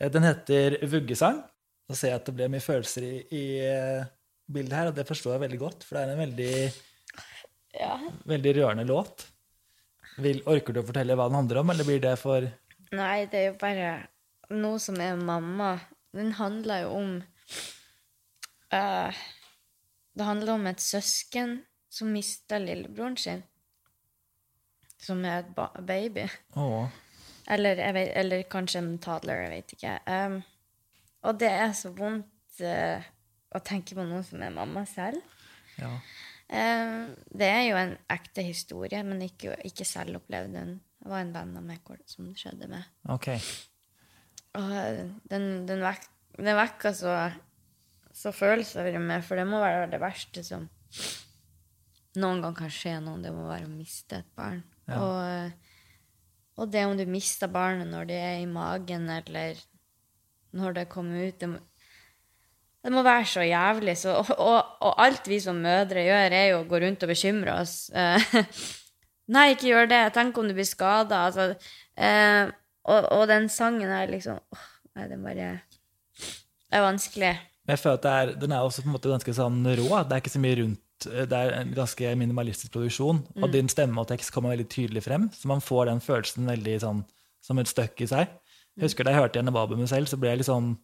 [0.00, 1.42] Eh, den heter 'Vuggesang'.
[1.90, 4.04] Så ser jeg at det ble mye følelser i, i eh,
[4.50, 6.72] bildet her, og det forstår jeg veldig godt, for det er en veldig,
[7.80, 7.96] Ja.
[8.26, 9.26] veldig rørende låt.
[10.18, 12.40] Vil, orker du å fortelle hva den handler om, eller blir det for
[12.92, 14.08] Nei, det er jo bare
[14.50, 15.80] noe som er mamma.
[16.12, 17.22] Den handler jo om
[18.72, 19.12] uh,
[20.16, 23.42] Det handler om et søsken som mista lillebroren sin.
[24.98, 26.26] Som er et ba baby.
[26.56, 26.88] Å,
[27.50, 29.94] Eller, vet, eller kanskje en toddler, jeg vet ikke.
[30.06, 30.36] Um,
[31.26, 33.08] og det er så vondt uh,
[33.50, 35.22] å tenke på noe som er mamma selv.
[35.80, 35.94] ja.
[36.50, 40.54] Um, det er jo en ekte historie, men ikke, ikke selvopplevd.
[40.56, 42.88] Den det var en venn av meg som det skjedde med.
[43.08, 43.30] Ok.
[44.58, 44.72] Og
[45.30, 46.04] den, den, vek,
[46.36, 47.14] den vekker så,
[48.12, 50.66] så følelser i meg, for det må være det verste som
[52.20, 53.24] noen gang kan skje noen.
[53.24, 54.60] Det må være å miste et barn.
[54.92, 55.69] Og,
[56.60, 59.58] og det om du mister barnet når det er i magen, eller
[60.56, 61.60] når det kommer ut det må,
[62.80, 63.96] det må være så jævlig.
[64.00, 67.12] Så, og, og, og alt vi som mødre gjør, er jo å gå rundt og
[67.12, 67.74] bekymre oss.
[67.92, 68.32] Eh,
[69.34, 70.00] Nei, ikke gjør det.
[70.16, 71.26] Tenk om du blir skada.
[71.28, 71.50] Altså,
[72.00, 72.48] eh,
[72.88, 75.50] og, og den sangen er liksom åh, Nei, den bare
[76.16, 77.34] Det er vanskelig.
[77.70, 79.90] Jeg føler at er, Den er også på en måte ganske sånn rå.
[80.08, 83.22] Det er ikke så mye rundt Det er en ganske minimalistisk produksjon.
[83.40, 86.76] Og din stemme og tekst kommer veldig tydelig frem, så man får den følelsen veldig
[86.84, 87.02] sånn
[87.44, 88.36] som et støkk i seg.
[88.76, 90.74] Jeg husker Da jeg hørte gjennom albumet selv, så ble jeg litt sånn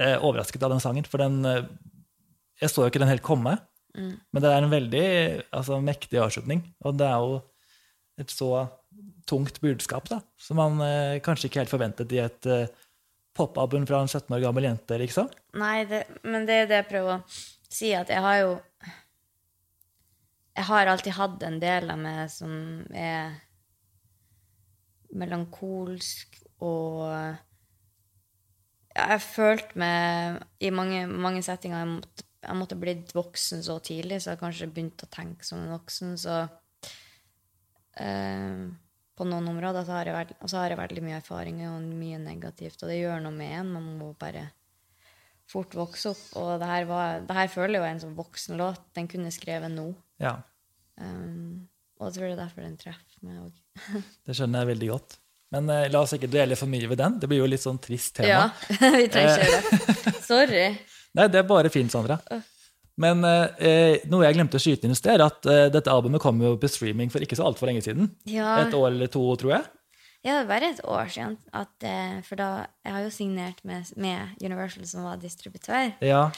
[0.00, 1.06] eh, overrasket av den sangen.
[1.08, 1.66] For den eh,
[2.62, 3.58] Jeg så jo ikke den helt komme.
[3.94, 5.06] Men det er en veldig
[5.54, 6.64] altså, mektig avslutning.
[6.86, 7.36] Og det er jo
[8.20, 8.50] et så
[9.26, 12.70] tungt budskap da, som man eh, kanskje ikke helt forventet i et eh,
[13.34, 15.30] popalbum fra en 17 år gammel jente, liksom.
[15.58, 17.22] Nei, det, men det er det jeg prøver å
[17.74, 18.52] si, at jeg har jo
[20.54, 22.52] Jeg har alltid hatt en del av meg som
[22.94, 23.34] er
[25.14, 27.10] melankolsk og
[28.94, 33.80] Jeg har følt meg i mange, mange settinger jeg måtte, jeg måtte blitt voksen så
[33.82, 36.36] tidlig, så jeg har kanskje begynt å tenke som en voksen, så
[37.98, 38.60] eh,
[39.14, 42.82] på noen områder så har, jeg så har jeg veldig mye erfaring og mye negativt,
[42.82, 43.72] og det gjør noe med en.
[43.78, 44.48] Man må bare
[45.50, 46.24] fort vokse opp.
[46.40, 48.82] Og det her, var, det her føler jo en sånn voksen låt.
[48.96, 49.90] Den kunne skrevet nå.
[50.22, 50.38] Ja,
[50.94, 51.66] Um,
[51.98, 53.54] og jeg tror det er derfor den treffer meg òg.
[54.26, 55.16] det skjønner jeg veldig godt.
[55.54, 57.16] Men eh, la oss ikke dvele for mye ved den.
[57.22, 58.28] Det blir jo litt sånn trist tema.
[58.30, 58.44] Ja,
[58.96, 60.14] vi trenger ikke gjøre det.
[60.30, 60.64] Sorry.
[61.14, 62.18] Nei, det er bare fint, Sandra.
[62.98, 66.22] Men eh, noe jeg glemte å skyte inn i sted, er at eh, dette albumet
[66.22, 68.10] kom jo på streaming for ikke så altfor lenge siden.
[68.30, 69.66] Ja, Et år eller to, tror jeg.
[70.24, 71.38] Ja, det er bare et år siden.
[71.52, 75.92] At, eh, for da Jeg har jo signert med, med Universal, som var distributør.
[76.04, 76.30] Ja,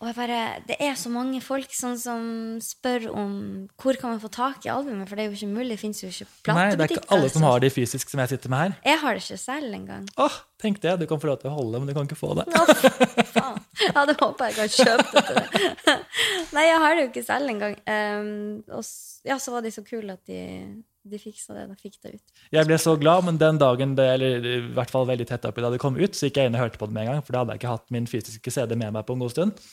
[0.00, 2.22] Og jeg bare, det er så mange folk sånn, som
[2.64, 3.32] spør om
[3.76, 5.74] hvor kan man få tak i albumet, for det er jo ikke mulig.
[5.74, 8.32] Det fins jo ikke Nei, det er ikke alle som har det fysisk som jeg
[8.32, 8.78] sitter med her.
[8.94, 10.06] Jeg har det ikke selv engang.
[10.16, 12.32] Åh, tenk det, du kan få lov til å holde, men du kan ikke få
[12.38, 12.46] det.
[12.48, 12.64] Å,
[13.34, 13.60] faen.
[13.80, 15.98] Jeg hadde håpa jeg kan kjøpe det til det.
[16.56, 17.76] Nei, jeg har det jo ikke selv engang.
[17.84, 18.32] Um,
[18.72, 18.88] og
[19.28, 20.40] ja, så var de så kule at de,
[21.08, 21.66] de fiksa det.
[21.70, 22.42] De fikk det ut.
[22.52, 25.64] Jeg ble så glad, men den dagen det, eller i hvert fall veldig tett oppi
[25.64, 27.22] da det kom ut, så gikk jeg inn og hørte på det med en gang,
[27.24, 29.64] for da hadde jeg ikke hatt min fysiske CD med meg på en god stund.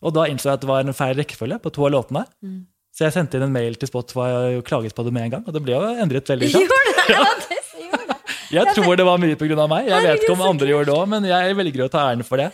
[0.00, 2.26] Og da innså jeg at det var en feil rekkefølge på to av låtene.
[2.44, 2.60] Mm.
[2.96, 5.44] Så jeg sendte inn en mail til Spotify og klaget på det med en gang,
[5.46, 6.66] og det ble jo endret veldig kjapt.
[6.66, 7.04] Gjorde det?
[7.14, 8.18] ja, det gjorde det.
[8.50, 9.88] Jeg tror det var mye av meg.
[9.88, 12.42] Jeg vet ikke om andre gjorde det òg, men jeg velger å ta æren for
[12.42, 12.50] det.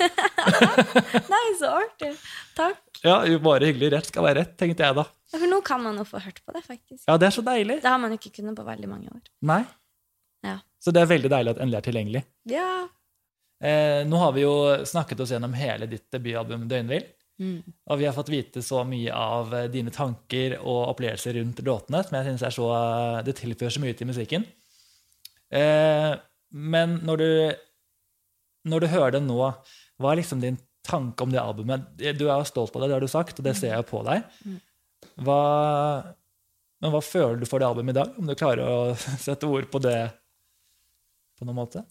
[1.33, 2.13] Nei, så artig.
[2.59, 2.86] Takk.
[3.05, 3.91] Ja, Bare hyggelig.
[3.93, 5.05] Rett skal være rett, tenkte jeg da.
[5.33, 7.03] Ja, For nå kan man jo få hørt på det, faktisk.
[7.09, 7.81] Ja, det er så deilig.
[7.83, 9.23] Det har man jo ikke kunnet på veldig mange år.
[9.51, 9.63] Nei.
[10.47, 10.59] Ja.
[10.83, 12.23] Så det er veldig deilig at endelig er tilgjengelig.
[12.53, 12.71] Ja.
[13.65, 14.55] Eh, nå har vi jo
[14.87, 17.07] snakket oss gjennom hele ditt debutalbum Døgnvill.
[17.41, 17.61] Mm.
[17.91, 22.01] Og vi har fått vite så mye av eh, dine tanker og opplevelser rundt låtene,
[22.05, 24.47] som jeg synes er så, eh, det tilfører så mye til musikken.
[25.53, 26.13] Eh,
[26.57, 27.29] men når du,
[28.73, 29.41] når du hører det nå,
[30.01, 31.89] hva er liksom din tanke om det albumet?
[32.19, 34.25] Du er stolt av det, det har du sagt, og det ser jeg på deg.
[35.27, 35.41] Hva,
[36.83, 38.15] men hva føler du for det albumet i dag?
[38.21, 38.79] Om du klarer å
[39.27, 39.99] sette ord på det
[41.37, 41.85] på noen måte?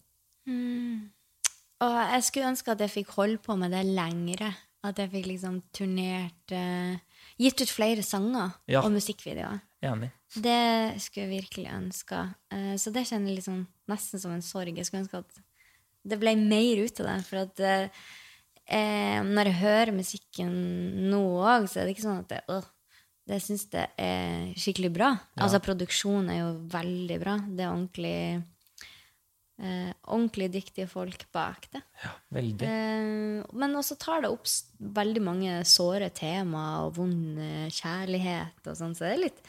[1.76, 4.52] Og jeg skulle ønske at jeg fikk holde på med det lengre.
[4.86, 6.94] At jeg fikk liksom turnert uh,
[7.36, 8.80] Gitt ut flere sanger Ja.
[8.86, 9.58] og musikkvideoer.
[9.84, 10.08] Enig.
[10.32, 12.20] Det skulle jeg virkelig ønska.
[12.54, 14.78] Uh, så det kjenner jeg liksom nesten som en sorg.
[14.78, 15.42] Jeg skulle ønske at
[16.06, 17.16] det ble mer ut av det.
[17.26, 18.06] For at eh,
[18.66, 20.56] eh, når jeg hører musikken
[21.10, 22.66] nå òg, så er det ikke sånn at jeg, øh,
[23.26, 25.14] det syns det er skikkelig bra.
[25.42, 27.40] Altså produksjonen er jo veldig bra.
[27.48, 28.18] Det er ordentlig
[29.58, 31.82] eh, ordentlig dyktige folk bak det.
[32.04, 32.68] Ja, veldig.
[32.68, 34.46] Eh, men også tar det opp
[35.00, 39.42] veldig mange såre temaer og vond eh, kjærlighet og sånn, så det er litt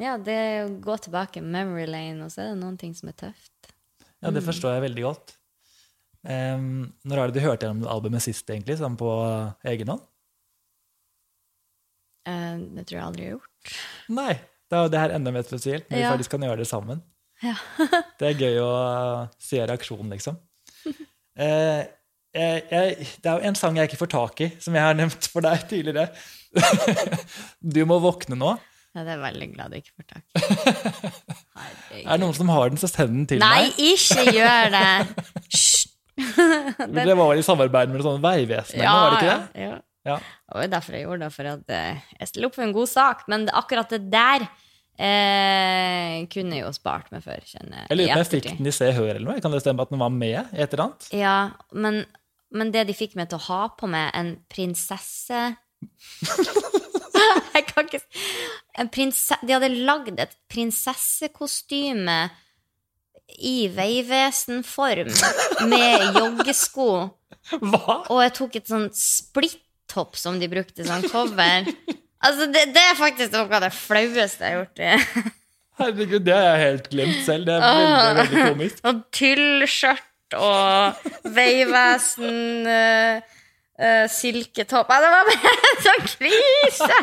[0.00, 3.10] Ja, det er å gå tilbake memory lane, og så er det noen ting som
[3.10, 3.74] er tøft.
[4.20, 5.34] Ja, det forstår jeg veldig godt.
[6.28, 8.76] Em, når har du hørt gjennom albumet sist, egentlig?
[8.80, 9.10] Sånn på
[9.72, 10.02] egen hånd?
[12.28, 13.76] Uh, det tror jeg aldri jeg har gjort.
[14.18, 14.34] Nei.
[14.70, 17.00] Da er jo det her enda mer spesielt, når vi faktisk kan gjøre det sammen.
[17.42, 17.56] Ja.
[18.20, 18.72] Det er gøy å
[19.40, 20.36] se reaksjonen, liksom.
[21.40, 21.82] Uh,
[22.30, 24.94] jeg, jeg, det er jo en sang jeg ikke får tak i, som jeg har
[24.94, 26.12] nevnt for deg tidligere.
[27.74, 28.52] du må våkne nå.
[28.94, 30.44] Ja, det er veldig glad du ikke får tak i.
[30.44, 32.06] Herregud.
[32.06, 33.80] Er det noen som har den, så send den til Nei, meg.
[33.96, 35.26] ikke gjør det!
[35.50, 35.79] Hysj!
[36.96, 39.64] Det var vel i samarbeid med sånn Vegvesenet, Ja, var det ikke det?
[39.68, 39.78] ja.
[40.08, 40.14] Ja.
[40.16, 42.72] Det var jo derfor jeg gjorde det, for at eh, jeg stiller opp for en
[42.72, 43.18] god sak.
[43.28, 44.46] Men akkurat det der
[44.96, 48.70] eh, kunne jeg jo spart meg for, kjenner Jeg lurer på om jeg fikk den
[48.70, 49.42] i Se Hør eller noe.
[49.44, 51.08] Kan det stemme at den var med i et eller annet?
[51.16, 51.36] Ja,
[51.76, 52.00] men,
[52.48, 55.42] men det de fikk meg til å ha på meg en prinsesse
[57.54, 58.00] Jeg kan ikke
[58.80, 62.18] en prinsesse De hadde lagd et prinsessekostyme
[63.40, 65.10] i Vegvesen-form
[65.70, 66.90] med joggesko.
[67.56, 67.96] Hva?
[68.12, 71.68] Og jeg tok et sånn splitt-topp som de brukte som cover.
[72.20, 75.32] Altså, det, det er faktisk noe av det flaueste jeg har gjort.
[75.80, 77.48] Herregud, det har jeg helt glemt selv.
[77.48, 78.82] Det er veldig, veldig komisk.
[78.84, 84.92] Og tyllskjørt og Vegvesen uh, silketopp.
[84.92, 87.00] Nei, det var bare en sånn krise!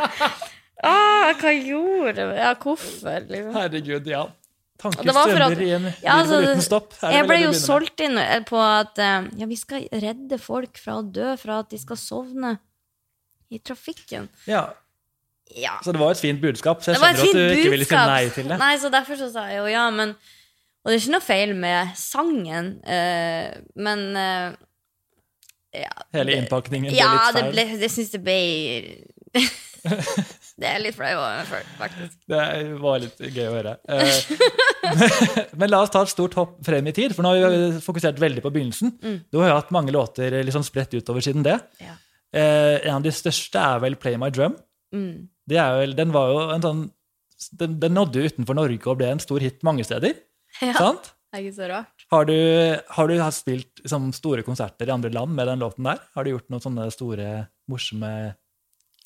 [0.85, 2.35] Ah, hva gjorde jeg?
[2.37, 3.23] Ja, hvorfor?
[3.25, 3.55] Liksom.
[3.57, 4.27] Herregud, ja.
[4.77, 6.91] Tanker det strømmer i en Ja, altså, uten stopp.
[7.01, 10.99] Jeg ble jo solgt inn eh, på at eh, ja, vi skal redde folk fra
[10.99, 12.57] å dø, fra at de skal sovne
[13.49, 14.27] i trafikken.
[14.49, 14.67] Ja,
[15.55, 17.71] Ja, Så det var et fint budskap, så jeg Det skjønner at du du ikke
[17.71, 18.57] ville si nei til det.
[18.59, 20.09] Nei, så derfor så sa jeg jo ja, men
[20.83, 24.51] Og det er ikke noe feil med sangen, uh, men uh,
[25.75, 27.53] ja, Hele innpakningen ble Ja, litt det feil.
[27.55, 28.37] ble, det syns jeg ble
[30.61, 32.15] Det er litt flau over, faktisk.
[32.31, 32.43] Det
[32.81, 33.75] var litt gøy å høre.
[33.93, 34.21] Eh,
[35.59, 38.17] Men la oss ta et stort hopp frem i tid, for nå har vi fokusert
[38.21, 38.95] veldig på begynnelsen.
[39.29, 41.59] Du har hatt mange låter sånn spredt utover siden det.
[41.83, 41.93] Ja.
[42.33, 44.57] Eh, En av de største er vel Play My Drum.
[44.95, 45.27] Mm.
[45.47, 46.85] Det er vel, den var jo en sånn
[47.59, 50.17] den, den nådde utenfor Norge og ble en stor hit mange steder.
[50.57, 50.73] Ja.
[50.73, 51.11] Sant?
[51.27, 52.03] Det er ikke så rart.
[52.09, 52.33] Har du,
[52.95, 55.99] har du spilt liksom, store konserter i andre land med den låten der?
[56.15, 57.27] Har du gjort noen sånne store,
[57.69, 58.09] morsomme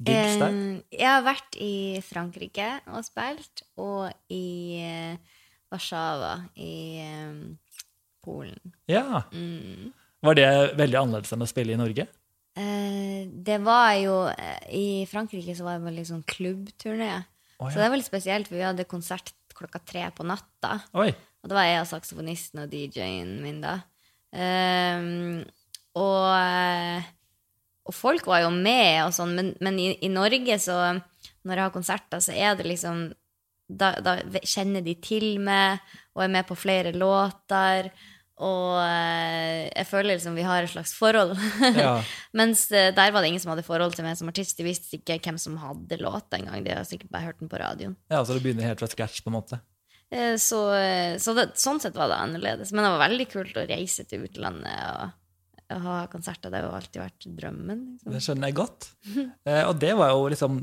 [0.07, 0.57] gigs der?
[0.95, 1.73] Jeg har vært i
[2.05, 5.37] Frankrike og spilt, og i eh,
[5.71, 6.73] Warszawa i
[8.21, 8.73] Polen.
[8.91, 9.23] Ja.
[9.33, 9.91] Mm.
[10.21, 12.07] Var det veldig annerledes enn å spille i Norge?
[12.59, 17.13] Eh, det var jo eh, I Frankrike så var det vel liksom klubbturné.
[17.61, 20.79] Å, Så det er veldig spesielt, for vi hadde konsert klokka tre på natta.
[20.97, 21.11] Oi.
[21.41, 23.79] Og det var jeg og saksofonisten og DJ-en min, da.
[24.31, 25.41] Um,
[25.97, 27.03] og,
[27.87, 30.75] og folk var jo med og sånn, men, men i, i Norge, så
[31.41, 33.09] når jeg har konserter, så er det liksom
[33.71, 35.79] Da, da kjenner de til meg
[36.13, 37.87] og er med på flere låter.
[38.41, 41.37] Og eh, jeg føler liksom vi har et slags forhold.
[41.77, 41.93] Ja.
[42.39, 44.57] Mens eh, der var det ingen som hadde forhold til meg som artist.
[44.59, 46.65] De visste ikke hvem som hadde låta engang.
[46.65, 47.95] De har sikkert bare hørt den på radioen.
[48.11, 49.61] ja, så det begynner helt fra scratch, på en måte.
[50.11, 50.59] Eh, Så,
[51.23, 52.73] så det, sånn sett var det annerledes.
[52.75, 55.15] Men det var veldig kult å reise til utlandet og,
[55.75, 56.51] og ha konserter.
[56.51, 57.81] Det har jo alltid vært drømmen.
[57.95, 58.13] Liksom.
[58.13, 58.91] Det skjønner jeg godt.
[59.51, 60.59] Eh, og det var jo liksom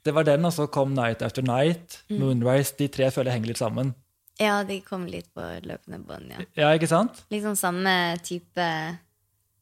[0.00, 2.72] Det var den, og så kom Night After Night, Moonrise.
[2.78, 3.92] De tre føler jeg henger litt sammen.
[4.40, 6.44] Ja, de kom litt på løpende bånd, ja.
[6.56, 7.24] Ja, ikke sant?
[7.32, 7.92] Liksom samme
[8.24, 8.64] type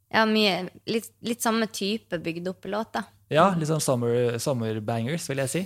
[0.09, 3.03] Ja, mye Litt, litt samme type bygd opp låt, da.
[3.33, 5.65] Ja, litt sånn summer, summer bangers, vil jeg si.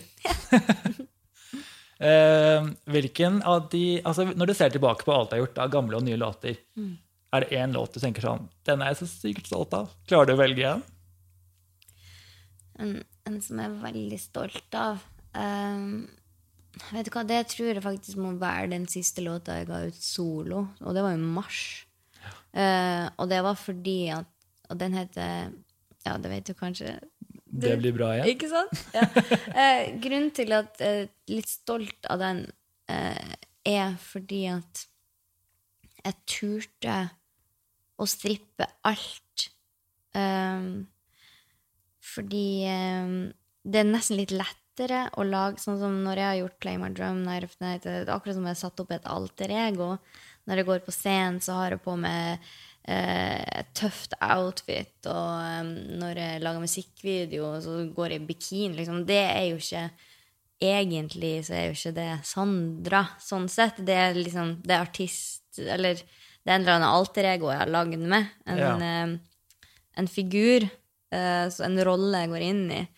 [2.09, 5.77] eh, hvilken av de altså Når du ser tilbake på alt du har gjort av
[5.77, 6.57] gamle og nye låter,
[7.33, 9.93] er det én låt du tenker sånn Den er jeg så sykt stolt av.
[10.09, 10.83] Klarer du å velge en?
[12.83, 12.97] En,
[13.29, 15.01] en som jeg er veldig stolt av.
[15.33, 16.09] Um,
[16.91, 19.99] vet du hva, Det tror jeg faktisk må være den siste låta jeg ga ut
[20.01, 21.63] solo, og det var i mars.
[22.53, 24.29] Eh, og det var fordi at
[24.69, 25.49] Og den heter
[26.05, 26.99] Ja, det vet du kanskje.
[27.47, 28.29] Det blir bra igjen.
[28.33, 28.77] Ikke sant?
[28.93, 29.07] Ja.
[29.57, 32.41] Uh, grunnen til at jeg er litt stolt av den,
[32.91, 33.35] eh,
[33.69, 34.87] er fordi at
[36.03, 36.97] jeg turte
[38.01, 39.47] å strippe alt.
[40.17, 40.89] Um,
[42.13, 43.15] fordi um,
[43.63, 46.91] det er nesten litt lettere å lage Sånn som når jeg har gjort Play My
[46.93, 49.95] Drum After Night, det er akkurat som jeg har satt opp et alter ego.
[50.49, 52.53] Når jeg går på scenen, så har jeg på meg et
[52.91, 54.95] et tøft outfit.
[55.07, 55.69] Og um,
[56.01, 58.79] når jeg lager musikkvideo, så går jeg i bikini.
[58.81, 59.05] Liksom.
[59.09, 59.91] Det er jo ikke
[60.63, 63.81] Egentlig så er jo ikke det Sandra, sånn sett.
[63.83, 65.99] Det er liksom Det er artist Eller
[66.43, 68.29] det er en eller annen alter ego jeg har lagd med.
[68.47, 68.77] En, Ja.
[68.77, 69.19] eh,
[69.97, 70.69] en figur.
[71.13, 72.89] eh, så en rolle jeg går inn i.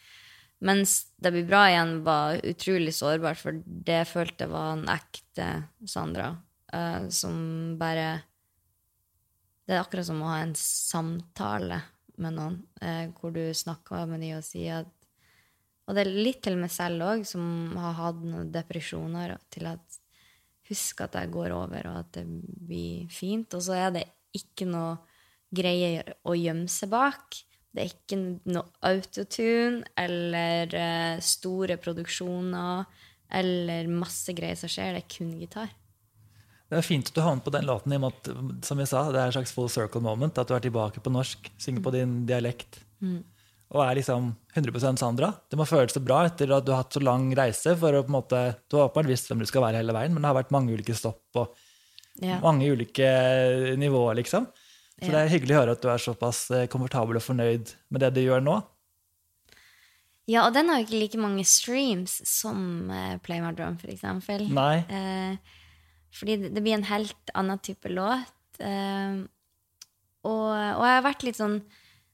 [0.64, 5.68] Mens Det blir bra igjen var utrolig sårbart, for det jeg følte var en ekte
[5.86, 6.36] Sandra.
[6.72, 8.22] eh, som bare
[9.66, 11.82] Det er akkurat som å ha en samtale
[12.18, 12.62] med noen,
[13.18, 14.86] hvor du snakker med dem og sier at
[15.88, 19.98] Og det er litt til meg selv òg, som har hatt noen depresjoner, til at
[20.70, 22.24] husk at det går over, og at det
[22.68, 23.52] blir fint.
[23.56, 24.04] Og så er det
[24.34, 24.96] ikke noe
[25.54, 27.38] greier å gjemme seg bak.
[27.74, 28.18] Det er ikke
[28.54, 32.84] noe autotune eller eh, store produksjoner
[33.34, 34.94] eller masse greier som skjer.
[34.94, 35.72] Det er kun gitar.
[36.70, 38.30] Det er fint at du havnet på den låten, i at
[38.66, 40.38] som jeg sa, det er en slags full circle moment.
[40.38, 42.80] At du er tilbake på norsk, synger på din dialekt.
[43.74, 45.32] Og er liksom 100% Sandra.
[45.50, 47.74] Det må føles så bra etter at du har hatt så lang reise.
[47.76, 50.12] for å på en måte, Du har åpenbart visst hvem du skal være hele veien,
[50.14, 51.54] men det har vært mange ulike stopp og
[52.22, 52.38] Ja.
[52.38, 54.46] mange ulike nivåer, liksom.
[55.02, 55.10] Så Ja.
[55.10, 58.14] det er hyggelig å høre at du er såpass eh, komfortabel og fornøyd med det
[58.14, 58.62] du gjør nå.
[60.26, 63.88] Ja, og den har jo ikke like mange streams som eh, Play My Drum, for
[63.92, 64.46] eksempel.
[64.48, 64.78] Nei.
[64.88, 65.36] Eh,
[66.14, 68.32] fordi det, det blir en helt annen type låt.
[68.60, 69.18] Eh,
[70.24, 71.58] og, og jeg har vært litt sånn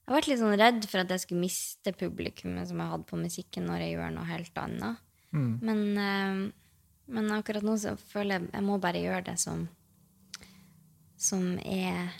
[0.01, 3.07] jeg har vært litt sånn redd for at jeg skulle miste publikummet som jeg hadde
[3.11, 5.05] på musikken, når jeg gjør noe helt annet.
[5.63, 6.41] Men, eh,
[7.15, 9.69] men akkurat nå så føler jeg jeg må bare gjøre det som,
[11.15, 12.11] som er,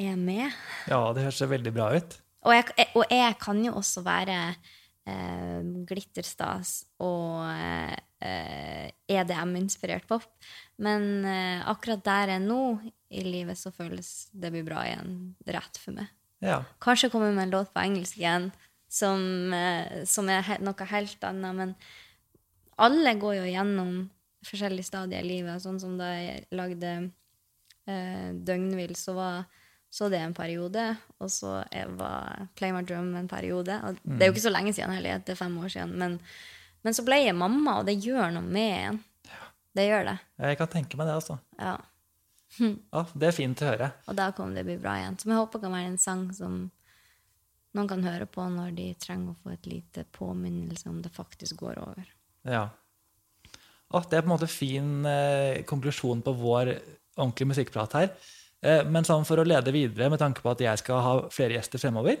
[0.00, 0.56] er med.
[0.88, 2.18] Ja, det høres veldig bra ut.
[2.46, 4.38] Og jeg, og jeg kan jo også være
[5.08, 5.58] eh,
[5.88, 7.44] glitterstas og
[8.24, 10.28] eh, EDM-inspirert pop.
[10.84, 12.62] Men eh, akkurat der jeg er nå
[13.08, 16.12] i livet, så føles det blir bra igjen rett for meg.
[16.44, 16.62] Ja.
[16.82, 18.50] Kanskje komme med en låt på engelsk igjen
[18.88, 21.54] som, eh, som er noe helt annet.
[21.54, 21.74] Men
[22.78, 23.94] alle går jo gjennom
[24.46, 25.62] forskjellige stadier i livet.
[25.62, 26.92] Sånn som da jeg lagde
[27.88, 29.48] eh, Døgnvill, så var
[29.90, 30.84] så det en periode.
[31.18, 31.58] Og så
[31.98, 33.80] var Play My Drum en periode.
[33.84, 35.94] Og det er jo ikke så lenge siden heller, det er fem år siden.
[35.98, 36.18] Men,
[36.86, 39.04] men så ble jeg mamma, og det gjør noe med en.
[39.76, 40.18] Det gjør det.
[40.42, 41.38] Jeg kan tenke meg det, altså.
[41.60, 41.76] Ja.
[42.58, 43.92] Ja, det er fint å høre.
[44.08, 45.18] Og da kommer det bli bra igjen.
[45.20, 46.58] Som jeg håper kan være en sang som
[47.76, 51.60] noen kan høre på når de trenger å få et lite påminnelse om det faktisk
[51.60, 52.08] går over.
[52.48, 52.64] Ja.
[53.88, 56.72] Å, det er på en måte fin eh, konklusjon på vår
[57.18, 58.10] ordentlige musikkprat her.
[58.64, 61.56] Eh, men sånn for å lede videre, med tanke på at jeg skal ha flere
[61.56, 62.18] gjester fremover,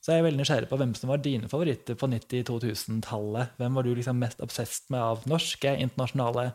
[0.00, 3.58] så er jeg veldig nysgjerrig på hvem som var dine favoritter på 90-2000-tallet.
[3.60, 6.48] Hvem var du liksom mest obsessed med av norske, internasjonale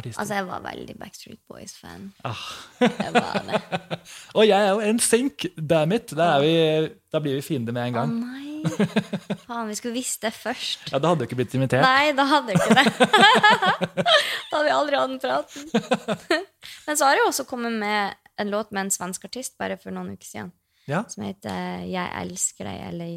[0.00, 0.20] artister?
[0.22, 2.12] Altså, jeg var veldig Backstreet Boys-fan.
[2.24, 2.44] ah.
[2.80, 3.60] Jeg var det.
[4.36, 6.14] Og jeg er jo en sink, damn it!
[6.16, 6.54] Da, vi,
[7.12, 8.10] da blir vi fiender med en gang.
[8.10, 8.50] Å oh, nei!
[9.44, 10.86] Faen, vi skulle visst det først.
[10.92, 11.84] Ja, Da hadde du ikke blitt invitert.
[11.84, 13.08] Nei, da hadde jeg ikke det.
[14.50, 16.44] da hadde vi aldri hatt den praten.
[16.86, 19.94] Men så har jeg også kommet med en låt med en svensk artist bare for
[19.94, 20.50] noen uker siden,
[20.88, 23.12] Ja, som heter 'Jeg elsker deg', eller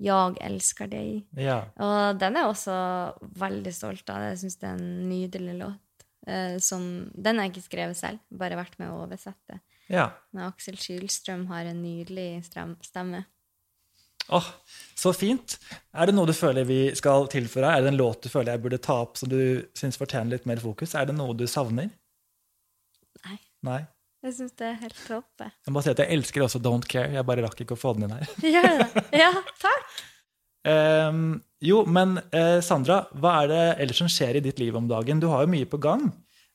[0.00, 1.24] 'Jag elsker deg'.
[1.36, 1.56] ja.
[1.80, 2.76] Og den er jeg også
[3.40, 4.22] veldig stolt av.
[4.30, 5.80] Jeg syns det er en nydelig låt.
[6.28, 6.82] Eh, som,
[7.14, 9.60] den har jeg ikke skrevet selv, bare vært med å oversette.
[9.88, 10.10] ja.
[10.32, 12.42] Men Aksel Skylstrøm har en nydelig
[12.84, 13.24] stemme.
[14.30, 14.46] Åh,
[14.94, 15.56] så fint.
[15.96, 17.72] Er det noe du føler vi skal tilføre?
[17.72, 19.40] Er det en låt du føler jeg burde ta opp som du
[19.74, 20.92] syns fortjener litt mer fokus?
[20.94, 21.88] Er det noe du savner?
[23.24, 23.80] Nei, Nei.
[24.22, 25.26] jeg syns det er helt topp.
[25.42, 25.50] jeg.
[25.74, 27.10] Må si at jeg elsker også Don't Care.
[27.16, 28.30] Jeg bare rakk ikke å få den inn her.
[28.44, 29.04] Gjør det?
[29.24, 29.32] Ja,
[29.64, 29.98] takk!
[30.68, 34.88] Ehm, jo, men eh, Sandra, hva er det ellers som skjer i ditt liv om
[34.90, 35.20] dagen?
[35.20, 36.10] Du har jo mye på gang.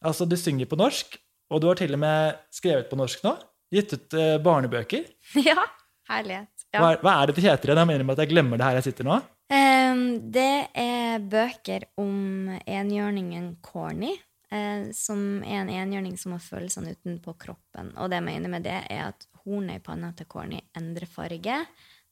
[0.06, 1.18] Altså, Du synger på norsk,
[1.50, 3.36] og du har til og med skrevet på norsk nå.
[3.74, 5.08] Gitt ut eh, barnebøker.
[5.50, 5.64] Ja,
[6.10, 6.52] herlighet.
[6.74, 6.82] Ja.
[6.82, 7.82] Hva, er, hva er det det heter igjen?
[7.82, 9.22] Jeg mener med at jeg glemmer det her jeg sitter nå.
[9.46, 14.16] Um, det er bøker om enhjørningen Corny,
[14.52, 17.94] eh, som er en enhjørning som har følelsene utenpå kroppen.
[17.98, 21.60] Og det jeg mener med det, er at hornet i panna til Corny endrer farge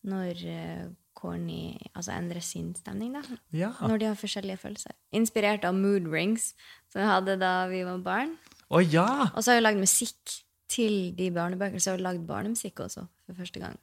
[0.09, 0.85] når eh,
[1.23, 3.39] Corny altså endrer sinnsstemning, da.
[3.55, 3.71] Ja.
[3.79, 4.95] Når de har forskjellige følelser.
[5.15, 6.51] Inspirert av mood rings,
[6.91, 8.35] som vi hadde da vi var barn.
[8.73, 9.07] Å ja!
[9.31, 10.37] Og så har jeg lagd musikk
[10.73, 11.81] til de barnebøkene.
[11.81, 13.79] Så jeg har lagd barnemusikk også, for første gang.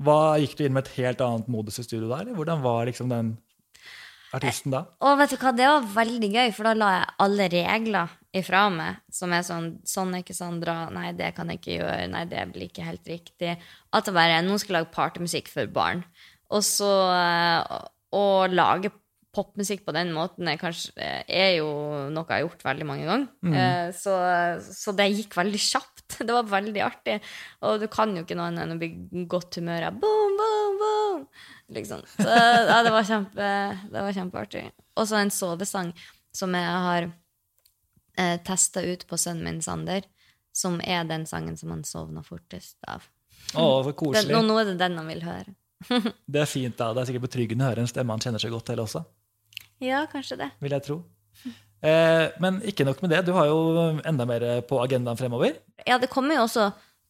[0.00, 2.22] Hva Gikk du inn med et helt annet modus i studio da?
[2.22, 3.34] eller Hvordan var liksom den
[4.32, 4.84] artisten da?
[5.04, 8.62] Og vet du hva, det var veldig gøy, for da la jeg alle regler ifra
[8.72, 10.76] meg, som er sånn Sånn er ikke Sandra.
[10.94, 12.08] Nei, det kan jeg ikke gjøre.
[12.14, 13.56] Nei, det blir ikke helt riktig.
[13.92, 16.04] At det bare Noen skal lage partymusikk for barn.
[16.50, 17.78] Og så eh,
[18.16, 18.90] Å lage
[19.30, 21.68] popmusikk på den måten er, kanskje, er jo
[22.10, 23.28] noe jeg har gjort veldig mange ganger.
[23.54, 24.14] Eh, Så,
[24.66, 25.96] så det gikk veldig kjapt.
[26.26, 27.20] Det var veldig artig.
[27.62, 30.80] Og du kan jo ikke noe annet enn å bli godt humør av boom, boom,
[30.80, 31.20] boom.
[31.70, 32.02] Liksom.
[32.16, 33.52] Så ja, det var, kjempe,
[33.92, 34.64] det var kjempeartig.
[34.98, 35.94] Og så en sovesang
[36.34, 37.06] som jeg har
[38.18, 40.02] eh, testa ut på sønnen min Sander,
[40.50, 43.06] som er den sangen som han sovna fortest av.
[43.54, 45.54] Å, så Den, nå, nå er det den han vil høre.
[46.32, 46.90] Det er fint da.
[46.94, 49.04] Det er sikkert betryggende å høre en stemme han kjenner seg godt til også.
[49.80, 50.50] Ja, kanskje det.
[50.60, 50.98] vil jeg tro.
[51.80, 53.22] Eh, men ikke nok med det.
[53.24, 53.58] Du har jo
[54.04, 55.54] enda mer på agendaen fremover.
[55.88, 56.66] Ja, det kommer jo også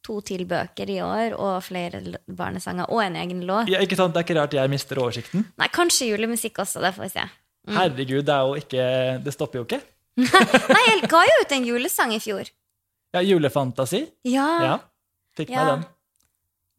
[0.06, 1.98] to til bøker i år, og flere
[2.30, 3.68] barnesanger, og en egen låt.
[3.68, 4.14] Ja, ikke sant?
[4.14, 5.42] Det er ikke rart jeg mister oversikten.
[5.60, 7.24] Nei, kanskje julemusikk også, det får vi se.
[7.74, 8.84] Herregud, det er jo ikke
[9.26, 9.82] Det stopper jo ikke.
[10.72, 12.48] Nei, jeg ga jo ut en julesang i fjor.
[13.12, 14.04] Ja, Julefantasi.
[14.30, 14.78] Ja, Ja.
[15.36, 15.64] Fikk Ja.
[15.64, 15.84] meg den.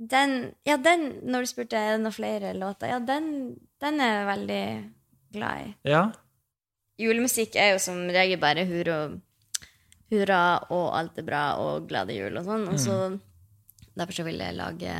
[0.02, 4.16] Den, ja, den når du spurte er det noen flere låter, ja, den, den er
[4.16, 4.64] jeg veldig
[5.36, 5.74] glad i.
[5.92, 6.04] Ja.
[7.02, 8.98] Julemusikk er jo som regel bare hurra,
[10.12, 10.42] hurra
[10.74, 12.68] og alt er bra og glade jul og sånn.
[12.70, 12.98] Og så
[13.98, 14.96] derfor så vil jeg lage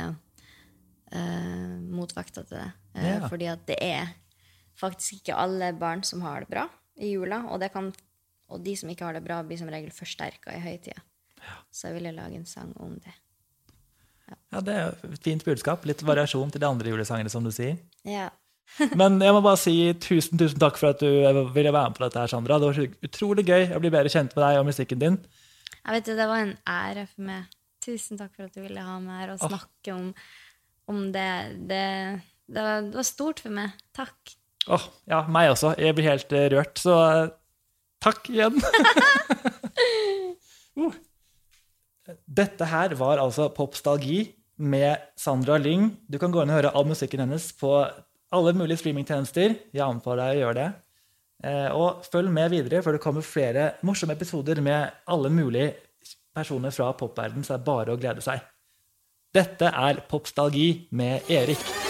[1.14, 2.70] uh, motvekter til det.
[2.96, 3.18] Uh, Ja.
[3.28, 4.14] Fordi at det er
[4.78, 6.66] faktisk ikke alle barn som har det bra
[6.98, 7.44] i jula.
[7.50, 7.92] Og, det kan,
[8.50, 11.02] og de som ikke har det bra, blir som regel forsterka i høytida.
[11.74, 13.14] Så jeg ville lage en sang om det.
[14.52, 15.84] Ja, det er jo et fint budskap.
[15.88, 17.78] Litt variasjon til de andre julesangene, som du sier.
[18.08, 18.30] Ja.
[19.00, 21.08] Men jeg må bare si tusen tusen takk for at du
[21.52, 22.58] ville være med på dette, her, Sandra.
[22.60, 25.18] Det var utrolig gøy å bli bedre kjent med deg og musikken din.
[25.82, 27.58] Jeg vet jo, det var en ære for meg.
[27.82, 30.10] Tusen takk for at du ville ha meg her og snakke om,
[30.92, 31.30] om det.
[31.66, 31.84] Det,
[32.46, 33.74] det, var, det var stort for meg.
[33.96, 34.36] Takk.
[34.70, 35.74] Åh, ja, meg også.
[35.82, 37.32] Jeg blir helt eh, rørt, så eh,
[38.04, 38.60] takk igjen.
[40.72, 40.94] Uh.
[42.26, 44.24] Dette her var altså Popstalgi
[44.62, 45.92] med Sandra Lyng.
[46.10, 47.70] Du kan gå inn og høre all musikken hennes på
[48.32, 49.54] alle mulige streamingtjenester.
[49.74, 50.68] Jeg anbefaler deg å gjøre det.
[51.44, 55.74] Eh, Og følg med videre, for det kommer flere morsomme episoder med alle mulige
[56.34, 58.40] personer fra popverdenen, så det er bare å glede seg.
[59.34, 61.81] Dette er Popstalgi med Erik.